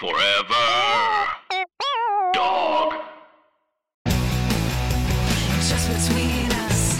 Forever. 0.00 0.54
Dog. 2.32 2.94
Just 5.68 5.88
between 5.88 6.50
us. 6.52 6.98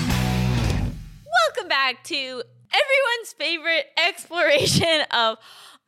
Welcome 1.25 1.67
back 1.67 2.05
to 2.05 2.15
everyone's 2.15 3.33
favorite 3.39 3.87
exploration 4.07 5.05
of 5.13 5.39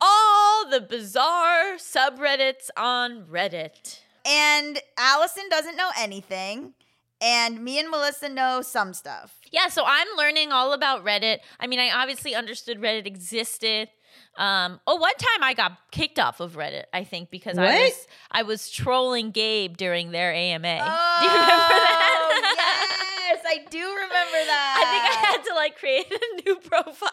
all 0.01 0.67
the 0.67 0.81
bizarre 0.81 1.75
subreddits 1.77 2.71
on 2.75 3.25
Reddit. 3.25 3.99
And 4.25 4.79
Allison 4.97 5.43
doesn't 5.51 5.77
know 5.77 5.91
anything. 5.95 6.73
And 7.21 7.63
me 7.63 7.77
and 7.77 7.91
Melissa 7.91 8.27
know 8.27 8.63
some 8.63 8.91
stuff. 8.95 9.37
Yeah, 9.51 9.67
so 9.67 9.83
I'm 9.85 10.07
learning 10.17 10.51
all 10.51 10.73
about 10.73 11.05
Reddit. 11.05 11.41
I 11.59 11.67
mean, 11.67 11.79
I 11.79 11.91
obviously 11.91 12.33
understood 12.33 12.81
Reddit 12.81 13.05
existed. 13.05 13.89
Um, 14.35 14.79
oh, 14.87 14.95
one 14.95 15.13
time 15.17 15.43
I 15.43 15.53
got 15.53 15.77
kicked 15.91 16.17
off 16.19 16.39
of 16.39 16.53
Reddit, 16.55 16.85
I 16.93 17.03
think, 17.03 17.29
because 17.29 17.57
I 17.57 17.83
was 17.83 18.07
I 18.31 18.43
was 18.43 18.69
trolling 18.69 19.31
Gabe 19.31 19.77
during 19.77 20.11
their 20.11 20.33
AMA. 20.33 20.61
Do 21.21 21.25
you 21.25 21.31
remember 21.31 21.49
that? 21.49 22.19
Oh, 22.25 23.25
yes, 23.29 23.43
I 23.45 23.65
do 23.69 23.79
remember 23.79 24.09
that. 24.47 24.75
I 24.79 24.85
think 24.91 25.03
I 25.25 25.31
had 25.31 25.43
to 25.49 25.53
like 25.55 25.77
create 25.77 26.11
a 26.11 26.41
new 26.45 26.55
profile. 26.69 27.09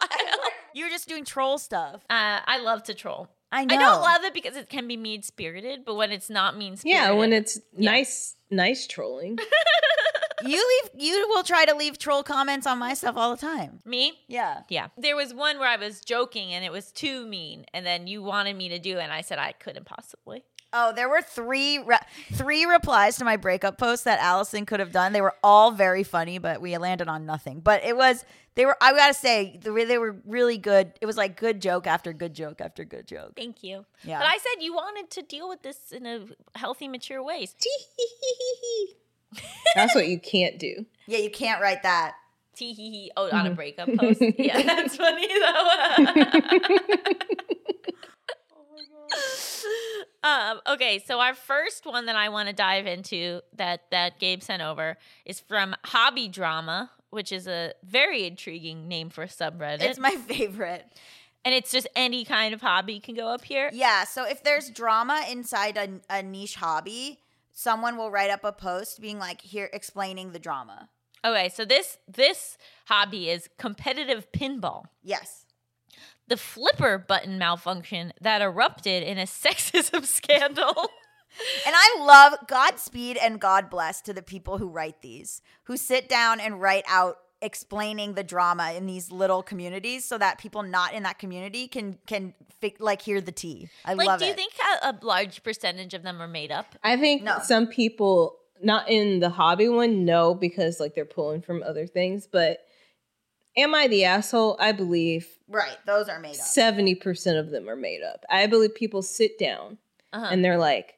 You 0.73 0.85
were 0.85 0.89
just 0.89 1.07
doing 1.07 1.25
troll 1.25 1.57
stuff. 1.57 2.01
Uh, 2.09 2.39
I 2.45 2.59
love 2.59 2.83
to 2.83 2.93
troll. 2.93 3.29
I 3.51 3.65
know. 3.65 3.75
I 3.75 3.77
don't 3.79 4.01
love 4.01 4.23
it 4.23 4.33
because 4.33 4.55
it 4.55 4.69
can 4.69 4.87
be 4.87 4.95
mean 4.95 5.23
spirited, 5.23 5.83
but 5.85 5.95
when 5.95 6.11
it's 6.11 6.29
not 6.29 6.57
mean 6.57 6.77
spirited, 6.77 7.01
Yeah, 7.03 7.11
when 7.11 7.33
it's 7.33 7.59
nice, 7.77 8.35
nice 8.49 8.87
trolling. 8.87 9.37
You 10.45 10.81
leave. 10.93 11.01
You 11.03 11.27
will 11.29 11.43
try 11.43 11.65
to 11.65 11.75
leave 11.75 11.97
troll 11.97 12.23
comments 12.23 12.65
on 12.67 12.77
my 12.79 12.93
stuff 12.93 13.15
all 13.17 13.35
the 13.35 13.41
time. 13.41 13.79
me, 13.85 14.13
Yeah. 14.27 14.61
yeah. 14.69 14.87
There 14.97 15.15
was 15.15 15.33
one 15.33 15.59
where 15.59 15.67
I 15.69 15.77
was 15.77 16.01
joking 16.01 16.53
and 16.53 16.63
it 16.65 16.71
was 16.71 16.91
too 16.91 17.25
mean, 17.25 17.65
and 17.73 17.85
then 17.85 18.07
you 18.07 18.21
wanted 18.23 18.55
me 18.55 18.69
to 18.69 18.79
do 18.79 18.97
it, 18.97 19.01
and 19.03 19.11
I 19.13 19.21
said 19.21 19.39
I 19.39 19.51
couldn't 19.53 19.85
possibly. 19.85 20.43
Oh, 20.73 20.93
there 20.93 21.09
were 21.09 21.21
three 21.21 21.79
re- 21.79 21.97
three 22.31 22.63
replies 22.65 23.17
to 23.17 23.25
my 23.25 23.35
breakup 23.35 23.77
post 23.77 24.05
that 24.05 24.19
Allison 24.21 24.65
could 24.65 24.79
have 24.79 24.93
done. 24.93 25.11
They 25.11 25.19
were 25.19 25.35
all 25.43 25.71
very 25.71 26.03
funny, 26.03 26.37
but 26.37 26.61
we 26.61 26.77
landed 26.77 27.09
on 27.09 27.25
nothing. 27.25 27.59
But 27.59 27.83
it 27.83 27.97
was 27.97 28.23
they 28.55 28.65
were. 28.65 28.77
I 28.79 28.93
gotta 28.93 29.13
say, 29.13 29.59
they 29.61 29.97
were 29.97 30.15
really 30.25 30.57
good. 30.57 30.93
It 31.01 31.05
was 31.07 31.17
like 31.17 31.35
good 31.35 31.61
joke 31.61 31.87
after 31.87 32.13
good 32.13 32.33
joke 32.33 32.61
after 32.61 32.85
good 32.85 33.05
joke. 33.05 33.33
Thank 33.35 33.63
you. 33.63 33.85
Yeah. 34.05 34.19
But 34.19 34.27
I 34.27 34.37
said 34.37 34.63
you 34.63 34.73
wanted 34.73 35.09
to 35.11 35.21
deal 35.23 35.49
with 35.49 35.61
this 35.61 35.91
in 35.91 36.05
a 36.05 36.25
healthy, 36.55 36.87
mature 36.87 37.21
way. 37.21 37.45
That's 39.75 39.95
what 39.95 40.07
you 40.07 40.19
can't 40.19 40.57
do. 40.59 40.85
Yeah, 41.07 41.19
you 41.19 41.29
can't 41.31 41.61
write 41.61 41.83
that. 41.83 42.15
Tee 42.55 42.73
hee 42.73 42.91
hee. 42.91 43.11
Oh, 43.17 43.29
on 43.31 43.47
a 43.47 43.51
breakup 43.51 43.89
post. 43.97 44.21
Yeah, 44.37 44.61
that's 44.61 44.95
funny 44.97 45.27
though. 45.27 45.67
Oh 48.53 48.65
my 48.73 48.81
god. 50.23 50.23
Um, 50.23 50.61
okay, 50.75 50.99
so 51.05 51.19
our 51.19 51.33
first 51.33 51.85
one 51.85 52.05
that 52.05 52.15
I 52.15 52.29
want 52.29 52.47
to 52.47 52.53
dive 52.53 52.85
into 52.85 53.41
that 53.55 53.89
that 53.91 54.19
Gabe 54.19 54.41
sent 54.43 54.61
over 54.61 54.97
is 55.25 55.39
from 55.39 55.75
Hobby 55.85 56.27
Drama, 56.27 56.91
which 57.09 57.31
is 57.31 57.47
a 57.47 57.73
very 57.83 58.27
intriguing 58.27 58.87
name 58.87 59.09
for 59.09 59.23
a 59.23 59.27
subreddit. 59.27 59.81
It's 59.81 59.97
my 59.99 60.11
favorite. 60.27 60.85
and 61.43 61.55
it's 61.55 61.71
just 61.71 61.87
any 61.95 62.23
kind 62.23 62.53
of 62.53 62.61
hobby 62.61 62.99
can 62.99 63.15
go 63.15 63.27
up 63.29 63.43
here. 63.43 63.71
Yeah. 63.73 64.03
So 64.03 64.23
if 64.25 64.43
there's 64.43 64.69
drama 64.69 65.25
inside 65.29 65.75
a, 65.77 65.89
a 66.09 66.21
niche 66.21 66.55
hobby, 66.55 67.17
someone 67.51 67.97
will 67.97 68.11
write 68.11 68.29
up 68.29 68.43
a 68.43 68.51
post 68.51 68.99
being 69.01 69.19
like, 69.19 69.41
"Here, 69.41 69.69
explaining 69.73 70.31
the 70.31 70.39
drama." 70.39 70.89
Okay, 71.23 71.49
so 71.49 71.65
this 71.65 71.97
this 72.07 72.57
hobby 72.87 73.29
is 73.29 73.49
competitive 73.57 74.31
pinball. 74.31 74.85
Yes. 75.03 75.45
the 76.27 76.37
flipper 76.37 76.97
button 76.97 77.37
malfunction 77.37 78.13
that 78.21 78.41
erupted 78.41 79.03
in 79.03 79.17
a 79.17 79.23
sexism 79.43 80.05
scandal. 80.05 80.73
And 81.65 81.73
I 81.77 81.97
love 82.01 82.45
Godspeed 82.47 83.15
and 83.15 83.39
God 83.39 83.69
bless 83.69 84.01
to 84.01 84.11
the 84.13 84.21
people 84.21 84.57
who 84.57 84.67
write 84.67 85.01
these, 85.01 85.41
who 85.63 85.77
sit 85.77 86.09
down 86.09 86.41
and 86.41 86.59
write 86.61 86.83
out 86.89 87.19
explaining 87.41 88.13
the 88.13 88.23
drama 88.23 88.71
in 88.73 88.85
these 88.85 89.11
little 89.11 89.41
communities 89.41 90.05
so 90.05 90.17
that 90.17 90.37
people 90.37 90.61
not 90.63 90.93
in 90.93 91.03
that 91.03 91.17
community 91.19 91.67
can 91.67 91.97
can 92.05 92.33
fi- 92.61 92.75
like 92.79 93.01
hear 93.01 93.19
the 93.21 93.31
tea. 93.31 93.67
I 93.85 93.93
like, 93.93 94.07
love 94.07 94.19
do 94.19 94.25
you 94.25 94.31
it. 94.31 94.35
think 94.37 94.53
a, 94.83 94.89
a 94.89 94.99
large 95.01 95.43
percentage 95.43 95.93
of 95.93 96.03
them 96.03 96.21
are 96.21 96.27
made 96.27 96.51
up? 96.51 96.75
I 96.83 96.97
think 96.97 97.23
No. 97.23 97.39
some 97.43 97.67
people, 97.67 98.37
not 98.61 98.89
in 98.89 99.19
the 99.19 99.29
hobby 99.29 99.67
one, 99.69 100.05
no, 100.05 100.35
because 100.35 100.79
like 100.79 100.93
they're 100.95 101.05
pulling 101.05 101.41
from 101.41 101.63
other 101.63 101.87
things. 101.87 102.27
But 102.31 102.59
am 103.57 103.73
I 103.73 103.87
the 103.87 104.05
asshole? 104.05 104.55
I 104.59 104.71
believe 104.71 105.27
right, 105.47 105.77
those 105.85 106.07
are 106.09 106.19
made 106.19 106.35
up. 106.35 106.45
seventy 106.45 106.95
percent 106.95 107.37
of 107.37 107.49
them 107.49 107.67
are 107.69 107.75
made 107.75 108.03
up. 108.03 108.23
I 108.29 108.45
believe 108.47 108.75
people 108.75 109.01
sit 109.01 109.39
down 109.39 109.77
Uh-huh. 110.13 110.27
and 110.29 110.45
they're 110.45 110.57
like, 110.59 110.93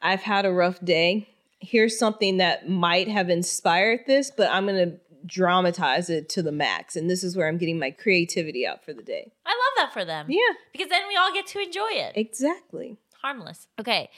"I've 0.00 0.22
had 0.22 0.46
a 0.46 0.52
rough 0.52 0.80
day. 0.82 1.28
Here's 1.60 1.96
something 1.98 2.38
that 2.38 2.68
might 2.68 3.06
have 3.06 3.28
inspired 3.30 4.00
this, 4.06 4.30
but 4.34 4.48
I'm 4.50 4.64
gonna." 4.66 4.94
Dramatize 5.26 6.08
it 6.10 6.28
to 6.28 6.42
the 6.42 6.52
max 6.52 6.96
and 6.96 7.08
this 7.10 7.22
is 7.24 7.36
where 7.36 7.48
i'm 7.48 7.58
getting 7.58 7.78
my 7.78 7.90
creativity 7.90 8.66
out 8.66 8.84
for 8.84 8.92
the 8.92 9.02
day 9.02 9.32
I 9.46 9.50
love 9.50 9.86
that 9.86 9.92
for 9.92 10.04
them. 10.04 10.26
yeah 10.28 10.54
Because 10.72 10.88
then 10.88 11.02
we 11.08 11.16
all 11.16 11.32
get 11.32 11.46
to 11.48 11.60
enjoy 11.60 11.90
it. 11.92 12.12
exactly 12.16 12.96
Harmless. 13.22 13.68
Okay. 13.78 14.10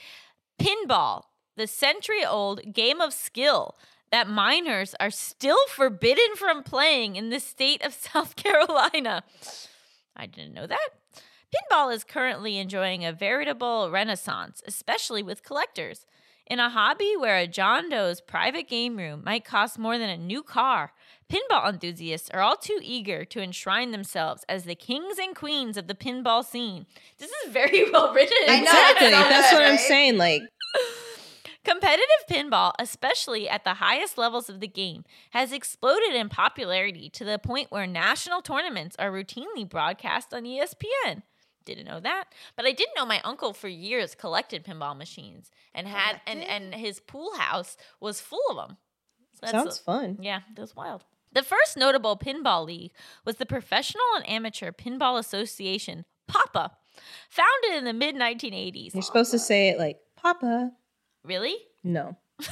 Pinball, 0.59 1.23
the 1.57 1.67
century 1.67 2.25
old 2.25 2.73
game 2.73 2.99
of 3.01 3.13
skill 3.13 3.75
that 4.11 4.27
minors 4.27 4.95
are 4.99 5.11
still 5.11 5.59
forbidden 5.69 6.35
from 6.35 6.63
playing 6.63 7.15
in 7.15 7.29
the 7.29 7.39
state 7.39 7.83
of 7.85 7.93
South 8.11 8.35
Carolina. 8.35 9.23
I 10.15 10.25
didn't 10.25 10.53
know 10.53 10.65
that. 10.67 10.89
Pinball 11.53 11.93
is 11.93 12.03
currently 12.03 12.57
enjoying 12.57 13.05
a 13.05 13.13
veritable 13.13 13.89
renaissance, 13.91 14.63
especially 14.67 15.21
with 15.21 15.43
collectors. 15.43 16.05
In 16.47 16.59
a 16.59 16.69
hobby 16.69 17.15
where 17.17 17.37
a 17.37 17.47
John 17.47 17.89
Doe's 17.89 18.21
private 18.21 18.67
game 18.67 18.97
room 18.97 19.23
might 19.25 19.43
cost 19.43 19.79
more 19.79 19.97
than 19.97 20.09
a 20.09 20.17
new 20.17 20.43
car, 20.43 20.93
pinball 21.27 21.67
enthusiasts 21.67 22.29
are 22.29 22.41
all 22.41 22.55
too 22.55 22.79
eager 22.83 23.25
to 23.25 23.41
enshrine 23.41 23.89
themselves 23.89 24.45
as 24.47 24.63
the 24.63 24.75
kings 24.75 25.17
and 25.17 25.35
queens 25.35 25.75
of 25.75 25.87
the 25.87 25.95
pinball 25.95 26.45
scene. 26.45 26.85
This 27.17 27.31
is 27.31 27.51
very 27.51 27.89
well 27.91 28.13
written. 28.13 28.37
I 28.47 28.59
know, 28.59 28.63
exactly 28.63 29.07
it's 29.07 29.17
so 29.17 29.23
that's 29.29 29.51
good, 29.51 29.57
what 29.57 29.65
i'm 29.65 29.77
saying 29.77 30.17
like 30.17 30.41
Competitive 31.65 32.05
pinball, 32.29 32.73
especially 32.77 33.49
at 33.49 33.63
the 33.63 33.75
highest 33.75 34.19
levels 34.19 34.49
of 34.51 34.59
the 34.59 34.67
game, 34.67 35.03
has 35.31 35.51
exploded 35.51 36.13
in 36.13 36.29
popularity 36.29 37.09
to 37.09 37.25
the 37.25 37.39
point 37.39 37.71
where 37.71 37.87
national 37.87 38.43
tournaments 38.43 38.95
are 38.99 39.11
routinely 39.11 39.67
broadcast 39.67 40.31
on 40.31 40.43
ESPN. 40.43 41.23
Didn't 41.65 41.85
know 41.85 41.99
that, 41.99 42.25
but 42.55 42.65
I 42.65 42.71
didn't 42.71 42.95
know 42.95 43.05
my 43.05 43.19
uncle 43.23 43.53
for 43.53 43.67
years 43.67 44.13
collected 44.15 44.63
pinball 44.63 44.95
machines 44.95 45.49
and 45.73 45.87
had 45.87 46.21
and 46.27 46.43
and 46.43 46.73
his 46.75 46.99
pool 46.99 47.33
house 47.37 47.75
was 47.99 48.21
full 48.21 48.39
of 48.51 48.55
them. 48.67 48.77
So 49.33 49.39
that's- 49.47 49.63
sounds 49.63 49.77
fun 49.79 50.17
yeah, 50.21 50.41
that's 50.55 50.75
wild. 50.75 51.03
The 51.33 51.43
first 51.43 51.75
notable 51.75 52.17
pinball 52.17 52.65
league 52.65 52.91
was 53.25 53.35
the 53.35 53.45
Professional 53.45 54.05
and 54.15 54.29
Amateur 54.29 54.71
Pinball 54.71 55.19
Association, 55.19 56.05
PAPA, 56.27 56.71
founded 57.29 57.77
in 57.77 57.83
the 57.83 57.91
mid 57.93 58.15
1980s. 58.15 58.93
You're 58.93 59.03
supposed 59.03 59.31
to 59.31 59.39
say 59.39 59.67
it 59.67 59.77
like 59.77 59.99
Papa. 60.15 60.71
Really? 61.25 61.57
No. 61.83 62.15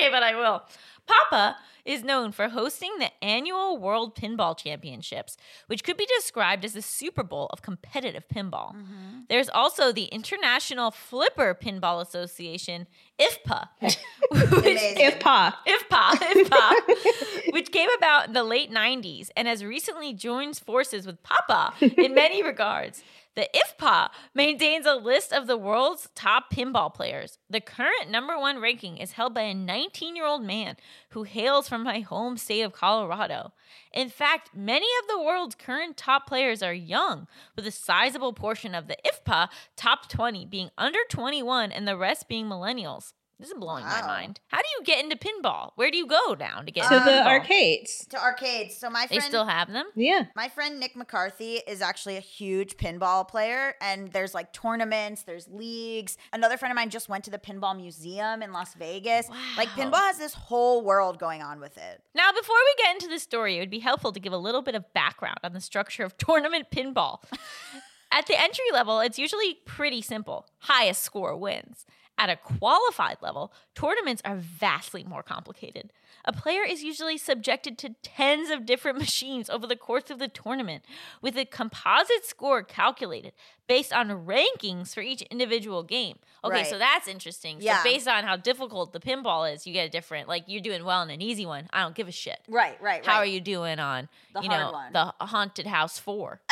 okay, 0.00 0.10
but 0.10 0.22
I 0.22 0.34
will. 0.34 0.62
Papa 1.06 1.56
is 1.84 2.04
known 2.04 2.30
for 2.30 2.48
hosting 2.48 2.90
the 2.98 3.10
annual 3.24 3.78
World 3.78 4.14
Pinball 4.14 4.56
Championships, 4.56 5.36
which 5.66 5.82
could 5.82 5.96
be 5.96 6.06
described 6.16 6.64
as 6.64 6.74
the 6.74 6.82
Super 6.82 7.22
Bowl 7.22 7.48
of 7.52 7.62
competitive 7.62 8.28
pinball. 8.28 8.74
Mm-hmm. 8.74 9.20
There's 9.28 9.48
also 9.48 9.90
the 9.90 10.04
International 10.04 10.90
Flipper 10.90 11.56
Pinball 11.60 12.02
Association, 12.02 12.86
IFPA, 13.18 13.68
which, 13.80 13.98
Amazing. 14.30 14.96
If 14.98 15.20
Pa. 15.20 15.60
IFPA, 15.66 16.12
IFPA, 16.18 17.52
which 17.52 17.72
came 17.72 17.88
about 17.96 18.28
in 18.28 18.34
the 18.34 18.44
late 18.44 18.70
90s 18.70 19.30
and 19.36 19.48
has 19.48 19.64
recently 19.64 20.12
joined 20.12 20.58
forces 20.58 21.06
with 21.06 21.22
Papa 21.22 21.72
in 21.80 22.14
many 22.14 22.42
regards. 22.42 23.02
The 23.36 23.48
IFPA 23.54 24.10
maintains 24.34 24.86
a 24.86 24.96
list 24.96 25.32
of 25.32 25.46
the 25.46 25.56
world's 25.56 26.08
top 26.16 26.52
pinball 26.52 26.92
players. 26.92 27.38
The 27.48 27.60
current 27.60 28.10
number 28.10 28.36
one 28.36 28.58
ranking 28.58 28.96
is 28.96 29.12
held 29.12 29.34
by 29.34 29.42
a 29.42 29.54
19 29.54 30.16
year 30.16 30.26
old 30.26 30.42
man 30.42 30.76
who 31.10 31.22
hails 31.22 31.68
from 31.68 31.84
my 31.84 32.00
home 32.00 32.36
state 32.36 32.62
of 32.62 32.72
Colorado. 32.72 33.52
In 33.92 34.08
fact, 34.08 34.50
many 34.54 34.86
of 35.00 35.08
the 35.08 35.22
world's 35.22 35.54
current 35.54 35.96
top 35.96 36.26
players 36.26 36.60
are 36.62 36.74
young, 36.74 37.28
with 37.54 37.66
a 37.66 37.70
sizable 37.70 38.32
portion 38.32 38.74
of 38.74 38.88
the 38.88 38.96
IFPA 39.06 39.48
top 39.76 40.08
20 40.08 40.46
being 40.46 40.70
under 40.76 40.98
21 41.08 41.70
and 41.70 41.86
the 41.86 41.96
rest 41.96 42.28
being 42.28 42.46
millennials. 42.46 43.12
This 43.40 43.48
is 43.50 43.58
blowing 43.58 43.84
my 43.84 44.02
mind. 44.02 44.38
How 44.48 44.58
do 44.58 44.64
you 44.78 44.84
get 44.84 45.02
into 45.02 45.16
pinball? 45.16 45.70
Where 45.76 45.90
do 45.90 45.96
you 45.96 46.06
go 46.06 46.36
now 46.38 46.60
to 46.60 46.70
get 46.70 46.86
To 46.88 46.94
into 46.96 47.04
the 47.10 47.26
arcades. 47.26 48.06
to 48.10 48.20
arcades. 48.20 48.76
So 48.76 48.90
my 48.90 49.06
They 49.08 49.16
friend 49.16 49.30
still 49.30 49.46
have 49.46 49.72
them? 49.72 49.86
Yeah. 49.96 50.26
My 50.36 50.48
friend 50.48 50.78
Nick 50.78 50.94
McCarthy 50.94 51.54
is 51.66 51.80
actually 51.80 52.16
a 52.18 52.20
huge 52.20 52.76
pinball 52.76 53.26
player, 53.26 53.74
and 53.80 54.12
there's 54.12 54.34
like 54.34 54.52
tournaments, 54.52 55.22
there's 55.22 55.48
leagues. 55.48 56.18
Another 56.34 56.56
friend 56.58 56.70
of 56.70 56.76
mine 56.76 56.90
just 56.90 57.08
went 57.08 57.24
to 57.24 57.30
the 57.30 57.38
Pinball 57.38 57.74
Museum 57.76 58.42
in 58.42 58.52
Las 58.52 58.74
Vegas. 58.74 59.26
Like, 59.56 59.68
pinball 59.70 59.94
has 60.06 60.18
this 60.18 60.34
whole 60.34 60.82
world 60.84 61.18
going 61.18 61.42
on 61.42 61.60
with 61.60 61.78
it. 61.78 62.02
Now, 62.14 62.30
before 62.32 62.56
we 62.56 62.82
get 62.84 62.94
into 62.94 63.08
the 63.08 63.18
story, 63.18 63.56
it 63.56 63.60
would 63.60 63.70
be 63.70 63.78
helpful 63.78 64.12
to 64.12 64.20
give 64.20 64.32
a 64.34 64.38
little 64.38 64.62
bit 64.62 64.74
of 64.74 64.92
background 64.92 65.38
on 65.42 65.54
the 65.54 65.60
structure 65.62 66.04
of 66.04 66.16
tournament 66.18 66.66
pinball. 66.70 67.22
At 68.12 68.26
the 68.26 68.38
entry 68.40 68.64
level, 68.72 69.00
it's 69.00 69.18
usually 69.18 69.58
pretty 69.64 70.02
simple. 70.02 70.46
Highest 70.58 71.02
score 71.02 71.36
wins. 71.36 71.86
At 72.22 72.28
a 72.28 72.36
qualified 72.36 73.16
level, 73.22 73.50
tournaments 73.74 74.20
are 74.26 74.36
vastly 74.36 75.02
more 75.02 75.22
complicated. 75.22 75.90
A 76.26 76.34
player 76.34 76.62
is 76.62 76.82
usually 76.82 77.16
subjected 77.16 77.78
to 77.78 77.94
tens 78.02 78.50
of 78.50 78.66
different 78.66 78.98
machines 79.06 79.48
over 79.48 79.66
the 79.66 79.74
course 79.74 80.10
of 80.10 80.18
the 80.18 80.28
tournament, 80.28 80.84
with 81.22 81.34
a 81.38 81.46
composite 81.46 82.26
score 82.26 82.62
calculated 82.62 83.32
based 83.66 83.90
on 83.90 84.08
rankings 84.26 84.92
for 84.92 85.00
each 85.00 85.22
individual 85.30 85.82
game. 85.82 86.18
Okay, 86.44 86.56
Right. 86.56 86.66
so 86.66 86.76
that's 86.78 87.08
interesting. 87.08 87.56
Yeah. 87.60 87.78
So 87.78 87.84
based 87.84 88.06
on 88.06 88.24
how 88.24 88.36
difficult 88.36 88.92
the 88.92 89.00
pinball 89.00 89.50
is, 89.50 89.66
you 89.66 89.72
get 89.72 89.86
a 89.86 89.90
different. 89.90 90.28
Like 90.28 90.44
you're 90.46 90.60
doing 90.60 90.84
well 90.84 91.00
in 91.02 91.08
an 91.08 91.22
easy 91.22 91.46
one. 91.46 91.68
I 91.72 91.80
don't 91.82 91.94
give 91.94 92.06
a 92.08 92.12
shit. 92.12 92.38
Right, 92.48 92.76
right, 92.82 93.02
How 93.04 93.12
right. 93.14 93.18
are 93.20 93.26
you 93.32 93.40
doing 93.40 93.78
on 93.78 94.10
The 94.34 94.42
you 94.42 94.50
know 94.50 94.72
one. 94.72 94.92
the 94.92 95.14
haunted 95.24 95.66
house 95.66 95.98
four 95.98 96.42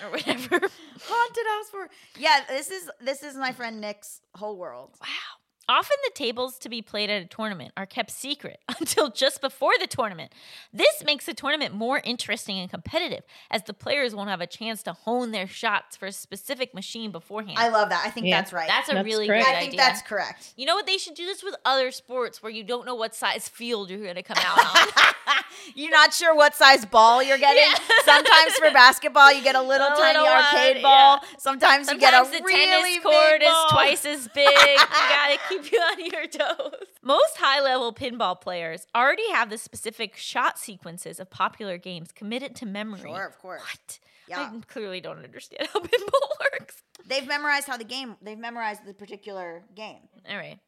or 0.04 0.10
whatever? 0.10 0.58
Haunted 0.58 1.46
house 1.46 1.70
for 1.70 1.88
yeah. 2.18 2.40
This 2.48 2.70
is 2.70 2.90
this 3.00 3.22
is 3.22 3.36
my 3.36 3.52
friend 3.52 3.80
Nick's 3.80 4.20
whole 4.34 4.56
world. 4.56 4.90
Wow. 5.00 5.39
Often 5.70 5.98
the 6.04 6.10
tables 6.14 6.58
to 6.58 6.68
be 6.68 6.82
played 6.82 7.10
at 7.10 7.22
a 7.22 7.26
tournament 7.26 7.70
are 7.76 7.86
kept 7.86 8.10
secret 8.10 8.58
until 8.80 9.08
just 9.08 9.40
before 9.40 9.70
the 9.78 9.86
tournament. 9.86 10.32
This 10.72 11.04
makes 11.04 11.26
the 11.26 11.32
tournament 11.34 11.72
more 11.74 12.00
interesting 12.04 12.58
and 12.58 12.68
competitive 12.68 13.22
as 13.52 13.62
the 13.62 13.72
players 13.72 14.12
won't 14.12 14.30
have 14.30 14.40
a 14.40 14.48
chance 14.48 14.82
to 14.82 14.92
hone 14.92 15.30
their 15.30 15.46
shots 15.46 15.96
for 15.96 16.06
a 16.06 16.12
specific 16.12 16.74
machine 16.74 17.12
beforehand. 17.12 17.56
I 17.56 17.68
love 17.68 17.88
that. 17.90 18.02
I 18.04 18.10
think 18.10 18.26
Yeah. 18.26 18.40
that's 18.40 18.52
right. 18.52 18.66
that's 18.66 18.88
a 18.88 18.94
That's 18.94 19.04
really 19.06 19.28
correct. 19.28 19.44
good 19.46 19.48
idea. 19.50 19.56
I 19.58 19.60
think 19.60 19.74
idea. 19.74 19.80
that's 19.80 20.02
correct. 20.02 20.52
you 20.56 20.66
know 20.66 20.74
what? 20.74 20.86
They 20.86 20.98
should 20.98 21.14
do 21.14 21.24
this 21.24 21.44
with 21.44 21.54
other 21.64 21.92
sports 21.92 22.42
where 22.42 22.50
you 22.50 22.64
don't 22.64 22.84
know 22.84 22.96
what 22.96 23.14
size 23.14 23.48
field 23.48 23.90
you're 23.90 24.00
going 24.00 24.16
to 24.16 24.22
come 24.24 24.38
out 24.44 24.58
on. 24.58 24.88
You're 25.74 25.90
not 25.90 26.12
sure 26.14 26.34
what 26.34 26.54
size 26.54 26.84
ball 26.86 27.22
you're 27.22 27.36
getting. 27.38 27.62
Yeah. 27.62 27.74
Sometimes 28.04 28.54
for 28.54 28.70
basketball, 28.72 29.32
you 29.32 29.42
get 29.42 29.54
a 29.54 29.60
little 29.62 29.86
A 29.88 29.90
tiny 29.96 30.18
little 30.18 30.24
one, 30.32 30.44
arcade 30.44 30.76
yeah. 30.76 30.82
ball. 30.82 31.20
Sometimes, 31.38 31.90
you 31.90 31.98
get 31.98 32.14
a 32.14 32.18
Sometimes 32.24 32.38
the 32.38 32.44
really 32.44 32.64
tennis 32.66 32.94
big 32.94 33.02
court 33.02 33.42
is 33.42 33.56
twice 33.70 34.04
as 34.06 34.28
big. 34.28 34.48
you 34.48 34.76
gotta 34.76 35.38
keep 35.48 35.59
you 35.72 35.78
on 35.78 36.06
your 36.06 36.26
toes. 36.26 36.86
Most 37.02 37.36
high 37.36 37.60
level 37.60 37.92
pinball 37.92 38.40
players 38.40 38.86
already 38.94 39.28
have 39.32 39.50
the 39.50 39.58
specific 39.58 40.16
shot 40.16 40.58
sequences 40.58 41.20
of 41.20 41.30
popular 41.30 41.78
games 41.78 42.12
committed 42.12 42.54
to 42.56 42.66
memory. 42.66 43.00
Sure, 43.00 43.26
of 43.26 43.38
course. 43.38 43.60
What? 43.60 43.98
Yeah. 44.28 44.50
I 44.52 44.60
clearly 44.66 45.00
don't 45.00 45.22
understand 45.22 45.68
how 45.72 45.80
pinball 45.80 46.30
works. 46.52 46.82
They've 47.06 47.26
memorized 47.26 47.66
how 47.66 47.76
the 47.76 47.84
game. 47.84 48.16
They've 48.22 48.38
memorized 48.38 48.84
the 48.86 48.94
particular 48.94 49.62
game. 49.74 50.08
All 50.28 50.36
right. 50.36 50.58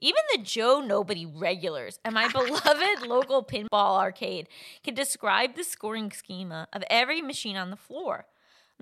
Even 0.00 0.20
the 0.34 0.42
Joe 0.42 0.82
Nobody 0.84 1.26
regulars 1.26 2.00
and 2.04 2.14
my 2.14 2.28
beloved 2.32 3.06
local 3.06 3.44
pinball 3.44 3.98
arcade 3.98 4.48
can 4.82 4.94
describe 4.94 5.54
the 5.54 5.62
scoring 5.62 6.10
schema 6.10 6.66
of 6.72 6.82
every 6.90 7.22
machine 7.22 7.56
on 7.56 7.70
the 7.70 7.76
floor. 7.76 8.26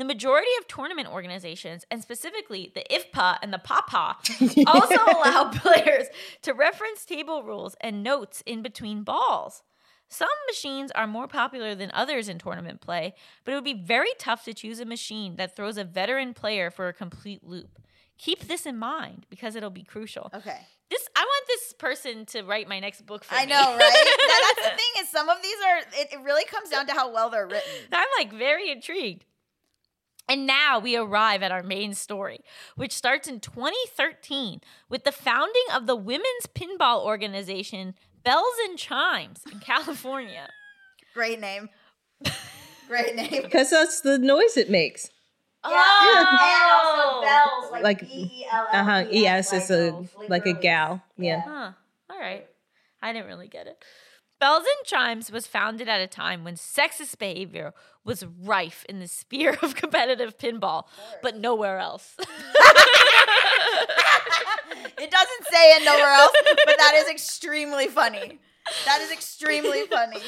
The 0.00 0.06
majority 0.06 0.49
of 0.58 0.67
tournament 0.67 1.08
organizations, 1.12 1.85
and 1.91 2.00
specifically 2.00 2.73
the 2.75 2.82
IFPA 2.91 3.37
and 3.43 3.52
the 3.52 3.58
PAPA, 3.58 4.17
also 4.67 4.94
allow 4.94 5.50
players 5.50 6.06
to 6.41 6.55
reference 6.55 7.05
table 7.05 7.43
rules 7.43 7.76
and 7.82 8.02
notes 8.02 8.43
in 8.47 8.62
between 8.62 9.02
balls. 9.02 9.62
Some 10.08 10.31
machines 10.49 10.91
are 10.93 11.06
more 11.06 11.29
popular 11.29 11.75
than 11.75 11.91
others 11.93 12.31
in 12.31 12.38
tournament 12.38 12.81
play, 12.81 13.12
but 13.44 13.52
it 13.52 13.56
would 13.56 13.62
be 13.62 13.75
very 13.75 14.08
tough 14.19 14.43
to 14.47 14.55
choose 14.55 14.81
a 14.81 14.87
machine 14.87 15.37
that 15.37 15.55
throws 15.55 15.76
a 15.76 15.85
veteran 15.85 16.32
player 16.32 16.70
for 16.70 16.88
a 16.88 16.94
complete 16.94 17.44
loop. 17.44 17.79
Keep 18.17 18.49
this 18.49 18.64
in 18.64 18.79
mind 18.79 19.26
because 19.29 19.55
it'll 19.55 19.69
be 19.69 19.85
crucial. 19.85 20.31
Okay. 20.32 20.61
This 20.88 21.06
I 21.14 21.20
want 21.20 21.47
this 21.47 21.75
person 21.75 22.25
to 22.26 22.43
write 22.43 22.69
my 22.69 22.81
next 22.81 23.02
book 23.02 23.23
for 23.23 23.35
I 23.35 23.44
me. 23.44 23.52
I 23.52 23.61
know, 23.61 23.70
right? 23.73 23.79
That- 23.79 24.55
that's 24.56 24.70
the 24.70 24.76
thing 24.82 25.02
is 25.02 25.11
some 25.11 25.29
of 25.29 25.43
these 25.43 25.56
are. 25.69 25.79
It, 26.00 26.08
it 26.14 26.25
really 26.25 26.47
comes 26.47 26.70
down 26.70 26.87
to 26.87 26.94
how 26.94 27.12
well 27.12 27.29
they're 27.29 27.47
written. 27.47 27.70
I'm 27.93 28.08
like 28.19 28.32
very 28.32 28.70
intrigued. 28.70 29.26
And 30.28 30.46
now 30.46 30.78
we 30.78 30.96
arrive 30.96 31.43
at 31.43 31.50
our 31.50 31.62
main 31.62 31.93
story, 31.94 32.40
which 32.76 32.93
starts 32.93 33.26
in 33.26 33.40
2013 33.40 34.61
with 34.88 35.05
the 35.05 35.12
founding 35.12 35.64
of 35.75 35.87
the 35.87 35.96
women's 35.96 36.46
pinball 36.55 37.05
organization 37.05 37.94
Bells 38.22 38.55
and 38.69 38.78
Chimes 38.78 39.40
in 39.50 39.58
California. 39.61 40.49
Great 41.14 41.40
name. 41.40 41.69
Great 42.87 43.14
name. 43.14 43.28
Because 43.43 43.70
that's 43.70 44.00
the 44.02 44.19
noise 44.19 44.56
it 44.56 44.70
makes. 44.70 45.11
Oh! 45.62 45.70
And 46.19 46.40
also 46.73 47.20
bells, 47.26 47.73
like, 47.73 47.82
Like, 47.82 48.11
Uh 48.73 48.84
huh. 48.84 49.05
Yes, 49.11 49.52
like 49.52 49.61
it's 49.62 49.70
a 49.70 50.05
like 50.28 50.46
a 50.46 50.55
gal. 50.55 51.02
Yeah. 51.16 51.73
All 52.11 52.19
right. 52.19 52.46
I 53.02 53.12
didn't 53.12 53.28
really 53.28 53.49
get 53.49 53.66
it. 53.66 53.82
Bells 54.40 54.64
and 54.64 54.87
Chimes 54.87 55.31
was 55.31 55.46
founded 55.46 55.88
at 55.88 56.00
a 56.00 56.06
time 56.06 56.44
when 56.44 56.54
sexist 56.54 57.19
behavior 57.19 57.75
was 58.04 58.25
rife 58.25 58.87
in 58.88 58.98
the 58.98 59.06
sphere 59.06 59.58
of 59.62 59.75
competitive 59.82 60.38
pinball, 60.38 60.84
but 61.22 61.37
nowhere 61.37 61.78
else. 61.78 62.16
It 64.98 65.10
doesn't 65.10 65.46
say 65.50 65.76
it 65.76 65.84
nowhere 65.84 66.10
else, 66.10 66.32
but 66.44 66.76
that 66.78 66.92
is 66.96 67.08
extremely 67.08 67.87
funny. 67.87 68.38
That 68.84 69.00
is 69.00 69.10
extremely 69.10 69.87
funny. 69.87 70.19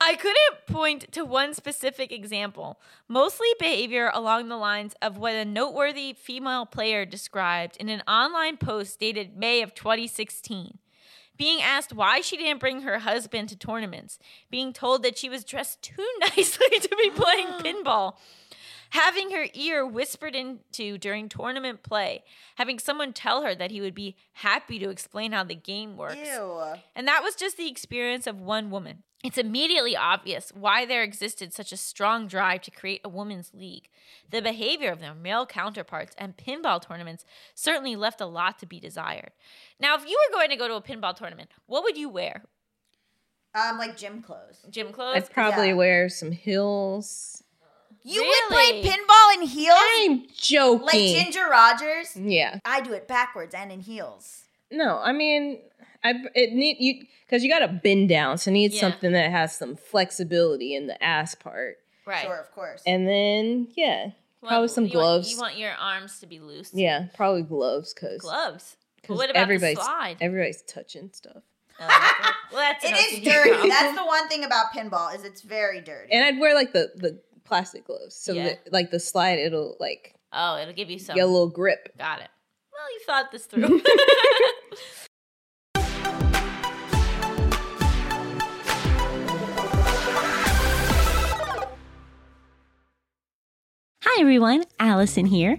I 0.00 0.14
couldn't 0.16 0.66
point 0.66 1.10
to 1.12 1.24
one 1.24 1.54
specific 1.54 2.12
example, 2.12 2.78
mostly 3.08 3.48
behavior 3.58 4.10
along 4.12 4.48
the 4.48 4.56
lines 4.58 4.94
of 5.00 5.16
what 5.16 5.34
a 5.34 5.44
noteworthy 5.46 6.12
female 6.12 6.66
player 6.66 7.06
described 7.06 7.76
in 7.78 7.88
an 7.88 8.02
online 8.06 8.58
post 8.58 9.00
dated 9.00 9.36
May 9.36 9.62
of 9.62 9.74
2016. 9.74 10.78
Being 11.38 11.62
asked 11.62 11.92
why 11.92 12.20
she 12.20 12.36
didn't 12.36 12.58
bring 12.58 12.82
her 12.82 12.98
husband 12.98 13.48
to 13.50 13.56
tournaments, 13.56 14.18
being 14.50 14.72
told 14.72 15.04
that 15.04 15.16
she 15.16 15.28
was 15.28 15.44
dressed 15.44 15.80
too 15.80 16.06
nicely 16.20 16.80
to 16.80 16.96
be 16.96 17.10
playing 17.10 17.46
pinball, 17.60 18.14
having 18.90 19.30
her 19.30 19.46
ear 19.54 19.86
whispered 19.86 20.34
into 20.34 20.98
during 20.98 21.28
tournament 21.28 21.82
play, 21.82 22.22
having 22.56 22.78
someone 22.78 23.12
tell 23.12 23.42
her 23.42 23.54
that 23.54 23.70
he 23.70 23.80
would 23.80 23.94
be 23.94 24.16
happy 24.34 24.78
to 24.78 24.90
explain 24.90 25.32
how 25.32 25.44
the 25.44 25.54
game 25.54 25.96
works. 25.96 26.16
Ew. 26.16 26.60
And 26.96 27.06
that 27.06 27.22
was 27.22 27.34
just 27.34 27.56
the 27.56 27.68
experience 27.70 28.26
of 28.26 28.40
one 28.40 28.70
woman. 28.70 29.02
It's 29.24 29.36
immediately 29.36 29.96
obvious 29.96 30.52
why 30.54 30.86
there 30.86 31.02
existed 31.02 31.52
such 31.52 31.72
a 31.72 31.76
strong 31.76 32.28
drive 32.28 32.62
to 32.62 32.70
create 32.70 33.00
a 33.02 33.08
women's 33.08 33.50
league. 33.52 33.88
The 34.30 34.40
behavior 34.40 34.92
of 34.92 35.00
their 35.00 35.12
male 35.14 35.44
counterparts 35.44 36.14
and 36.16 36.36
pinball 36.36 36.80
tournaments 36.80 37.24
certainly 37.52 37.96
left 37.96 38.20
a 38.20 38.26
lot 38.26 38.60
to 38.60 38.66
be 38.66 38.78
desired. 38.78 39.32
Now, 39.80 39.96
if 39.96 40.08
you 40.08 40.16
were 40.30 40.36
going 40.36 40.50
to 40.50 40.56
go 40.56 40.68
to 40.68 40.74
a 40.74 40.82
pinball 40.82 41.16
tournament, 41.16 41.50
what 41.66 41.82
would 41.82 41.98
you 41.98 42.08
wear? 42.08 42.44
Um, 43.56 43.76
like 43.76 43.96
gym 43.96 44.22
clothes. 44.22 44.64
Gym 44.70 44.92
clothes? 44.92 45.16
I'd 45.16 45.30
probably 45.30 45.68
Yeah. 45.70 45.74
wear 45.74 46.08
some 46.08 46.30
heels. 46.30 47.42
You 48.08 48.22
would 48.24 48.54
play 48.54 48.82
pinball 48.82 49.34
in 49.34 49.42
heels, 49.42 49.78
I'm 49.98 50.26
joking. 50.36 50.86
like 50.86 50.94
Ginger 50.94 51.46
Rogers. 51.50 52.16
yeah. 52.16 52.58
I 52.64 52.80
do 52.80 52.92
it 52.92 53.06
backwards 53.08 53.54
and 53.54 53.70
in 53.72 53.80
heels. 53.80 54.44
No, 54.70 54.98
I 54.98 55.12
mean, 55.12 55.58
I 56.04 56.14
it 56.34 56.52
need 56.52 56.76
you 56.80 57.04
because 57.26 57.42
you 57.44 57.50
got 57.50 57.60
to 57.60 57.68
bend 57.68 58.08
down, 58.08 58.38
so 58.38 58.50
need 58.50 58.72
Yeah. 58.72 58.80
something 58.80 59.12
that 59.12 59.30
has 59.30 59.54
some 59.56 59.76
flexibility 59.76 60.74
in 60.74 60.86
the 60.86 61.02
ass 61.02 61.34
part, 61.34 61.78
right. 62.06 62.22
Sure, 62.24 62.36
of 62.38 62.50
course. 62.52 62.82
and 62.86 63.06
then 63.08 63.68
yeah, 63.76 64.06
You 64.06 64.12
want- 64.42 64.48
probably 64.50 64.68
some 64.68 64.84
you 64.86 64.90
want- 64.98 65.04
gloves. 65.04 65.30
you 65.32 65.38
want 65.38 65.56
your 65.58 65.72
arms 65.72 66.20
to 66.20 66.26
be 66.26 66.38
loose. 66.40 66.70
yeah, 66.72 67.06
probably 67.14 67.42
gloves 67.42 67.92
because 67.94 68.20
Gloves. 68.20 68.76
But 69.06 69.16
what 69.16 69.24
about 69.30 69.34
the 69.34 69.40
everybody's 69.40 69.78
slide? 69.80 70.16
everybody's 70.20 70.62
touching 70.62 71.10
stuff. 71.12 71.42
Oh, 71.80 71.86
well, 72.52 72.60
that's 72.60 72.84
it 72.84 72.90
is 73.12 73.24
dirty. 73.24 73.50
problem. 73.50 73.68
That's 73.68 73.96
the 73.96 74.04
one 74.04 74.28
thing 74.28 74.44
about 74.44 74.72
pinball 74.74 75.14
is 75.14 75.22
it's 75.24 75.42
very 75.42 75.80
dirty. 75.80 76.12
And 76.12 76.24
I'd 76.24 76.38
wear 76.40 76.54
like 76.54 76.72
the 76.72 76.92
the 76.96 77.20
plastic 77.48 77.86
gloves, 77.86 78.14
so 78.14 78.32
Yeah. 78.34 78.44
that 78.44 78.72
like 78.72 78.90
the 78.90 79.00
slide, 79.00 79.38
it'll 79.38 79.76
like 79.80 80.14
Oh, 80.32 80.58
it'll 80.58 80.74
give 80.74 80.90
you 80.90 80.98
some. 80.98 81.16
get 81.16 81.24
a 81.24 81.26
little 81.26 81.48
grip. 81.48 81.96
Got 81.98 82.20
it. 82.20 82.28
Well, 82.72 82.92
you 82.92 83.00
thought 83.06 83.32
this 83.32 83.46
through. 83.46 83.80
Hi 94.04 94.20
everyone, 94.20 94.64
Allison 94.78 95.26
here. 95.26 95.58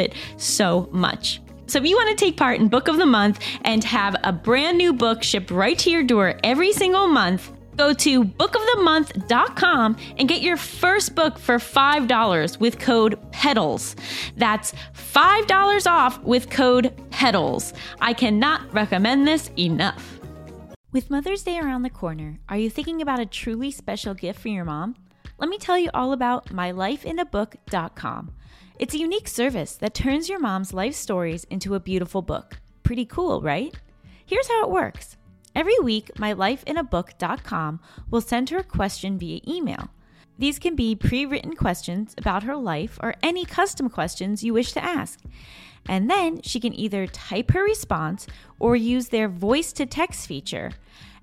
so 0.37 0.89
much. 0.91 1.41
So 1.67 1.79
if 1.79 1.85
you 1.85 1.95
want 1.95 2.09
to 2.17 2.25
take 2.25 2.35
part 2.35 2.59
in 2.59 2.67
Book 2.67 2.89
of 2.89 2.97
the 2.97 3.05
Month 3.05 3.39
and 3.61 3.83
have 3.85 4.15
a 4.23 4.33
brand 4.33 4.77
new 4.77 4.91
book 4.91 5.23
shipped 5.23 5.51
right 5.51 5.77
to 5.79 5.89
your 5.89 6.03
door 6.03 6.37
every 6.43 6.73
single 6.73 7.07
month, 7.07 7.51
go 7.77 7.93
to 7.93 8.25
bookofthemonth.com 8.25 9.97
and 10.17 10.27
get 10.27 10.41
your 10.41 10.57
first 10.57 11.15
book 11.15 11.39
for 11.39 11.55
$5 11.55 12.59
with 12.59 12.77
code 12.77 13.17
PEDALS. 13.31 13.95
That's 14.35 14.73
$5 14.93 15.89
off 15.89 16.21
with 16.23 16.49
code 16.49 16.93
PEDALS. 17.11 17.73
I 18.01 18.13
cannot 18.13 18.73
recommend 18.73 19.25
this 19.25 19.49
enough. 19.57 20.19
With 20.91 21.09
Mother's 21.09 21.43
Day 21.43 21.57
around 21.57 21.83
the 21.83 21.89
corner, 21.89 22.41
are 22.49 22.57
you 22.57 22.69
thinking 22.69 23.01
about 23.01 23.21
a 23.21 23.25
truly 23.25 23.71
special 23.71 24.13
gift 24.13 24.41
for 24.41 24.49
your 24.49 24.65
mom? 24.65 24.95
Let 25.37 25.49
me 25.49 25.57
tell 25.57 25.79
you 25.79 25.89
all 25.93 26.11
about 26.11 26.47
mylifeinabook.com. 26.47 28.33
It's 28.81 28.95
a 28.95 28.99
unique 28.99 29.27
service 29.27 29.75
that 29.75 29.93
turns 29.93 30.27
your 30.27 30.39
mom's 30.39 30.73
life 30.73 30.95
stories 30.95 31.43
into 31.51 31.75
a 31.75 31.79
beautiful 31.79 32.23
book. 32.23 32.57
Pretty 32.81 33.05
cool, 33.05 33.39
right? 33.39 33.79
Here's 34.25 34.47
how 34.47 34.63
it 34.63 34.71
works. 34.71 35.17
Every 35.53 35.77
week, 35.77 36.09
mylifeinabook.com 36.15 37.79
will 38.09 38.21
send 38.21 38.49
her 38.49 38.57
a 38.57 38.63
question 38.63 39.19
via 39.19 39.39
email. 39.47 39.91
These 40.39 40.57
can 40.57 40.75
be 40.75 40.95
pre 40.95 41.27
written 41.27 41.55
questions 41.55 42.15
about 42.17 42.41
her 42.41 42.55
life 42.55 42.97
or 43.03 43.13
any 43.21 43.45
custom 43.45 43.87
questions 43.87 44.43
you 44.43 44.51
wish 44.51 44.71
to 44.71 44.83
ask. 44.83 45.19
And 45.87 46.09
then 46.09 46.41
she 46.41 46.59
can 46.59 46.73
either 46.73 47.05
type 47.05 47.51
her 47.51 47.63
response 47.63 48.25
or 48.57 48.75
use 48.75 49.09
their 49.09 49.29
voice 49.29 49.71
to 49.73 49.85
text 49.85 50.25
feature. 50.25 50.71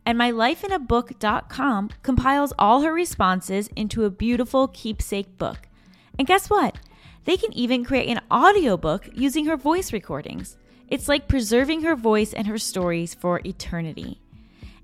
And 0.06 0.16
mylifeinabook.com 0.16 1.90
compiles 2.04 2.52
all 2.56 2.82
her 2.82 2.94
responses 2.94 3.68
into 3.74 4.04
a 4.04 4.10
beautiful 4.10 4.68
keepsake 4.68 5.36
book. 5.38 5.66
And 6.16 6.28
guess 6.28 6.48
what? 6.48 6.78
They 7.24 7.36
can 7.36 7.52
even 7.52 7.84
create 7.84 8.08
an 8.08 8.20
audiobook 8.30 9.08
using 9.12 9.46
her 9.46 9.56
voice 9.56 9.92
recordings. 9.92 10.56
It's 10.88 11.08
like 11.08 11.28
preserving 11.28 11.82
her 11.82 11.94
voice 11.94 12.32
and 12.32 12.46
her 12.46 12.58
stories 12.58 13.14
for 13.14 13.40
eternity. 13.44 14.20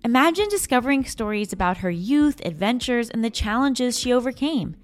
Imagine 0.04 0.48
discovering 0.50 1.04
stories 1.04 1.52
about 1.52 1.78
her 1.78 1.90
youth, 1.90 2.40
adventures, 2.44 3.08
and 3.08 3.24
the 3.24 3.30
challenges 3.30 3.98
she 3.98 4.12
overcame. 4.12 4.76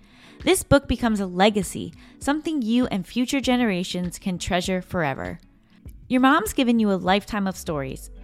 This 0.43 0.63
book 0.63 0.89
becomes 0.89 1.21
a 1.21 1.27
legacy, 1.27 1.93
something 2.19 2.63
you 2.63 2.87
and 2.87 3.07
future 3.07 3.41
generations 3.41 4.19
can 4.19 4.39
treasure 4.39 4.81
forever. 4.81 5.39
Your 6.09 6.23
mom's 6.23 6.55
given 6.55 6.79
you 6.79 6.91
a 6.91 6.95
lifetime 6.95 7.47
of 7.47 7.59
stories. 7.59 8.11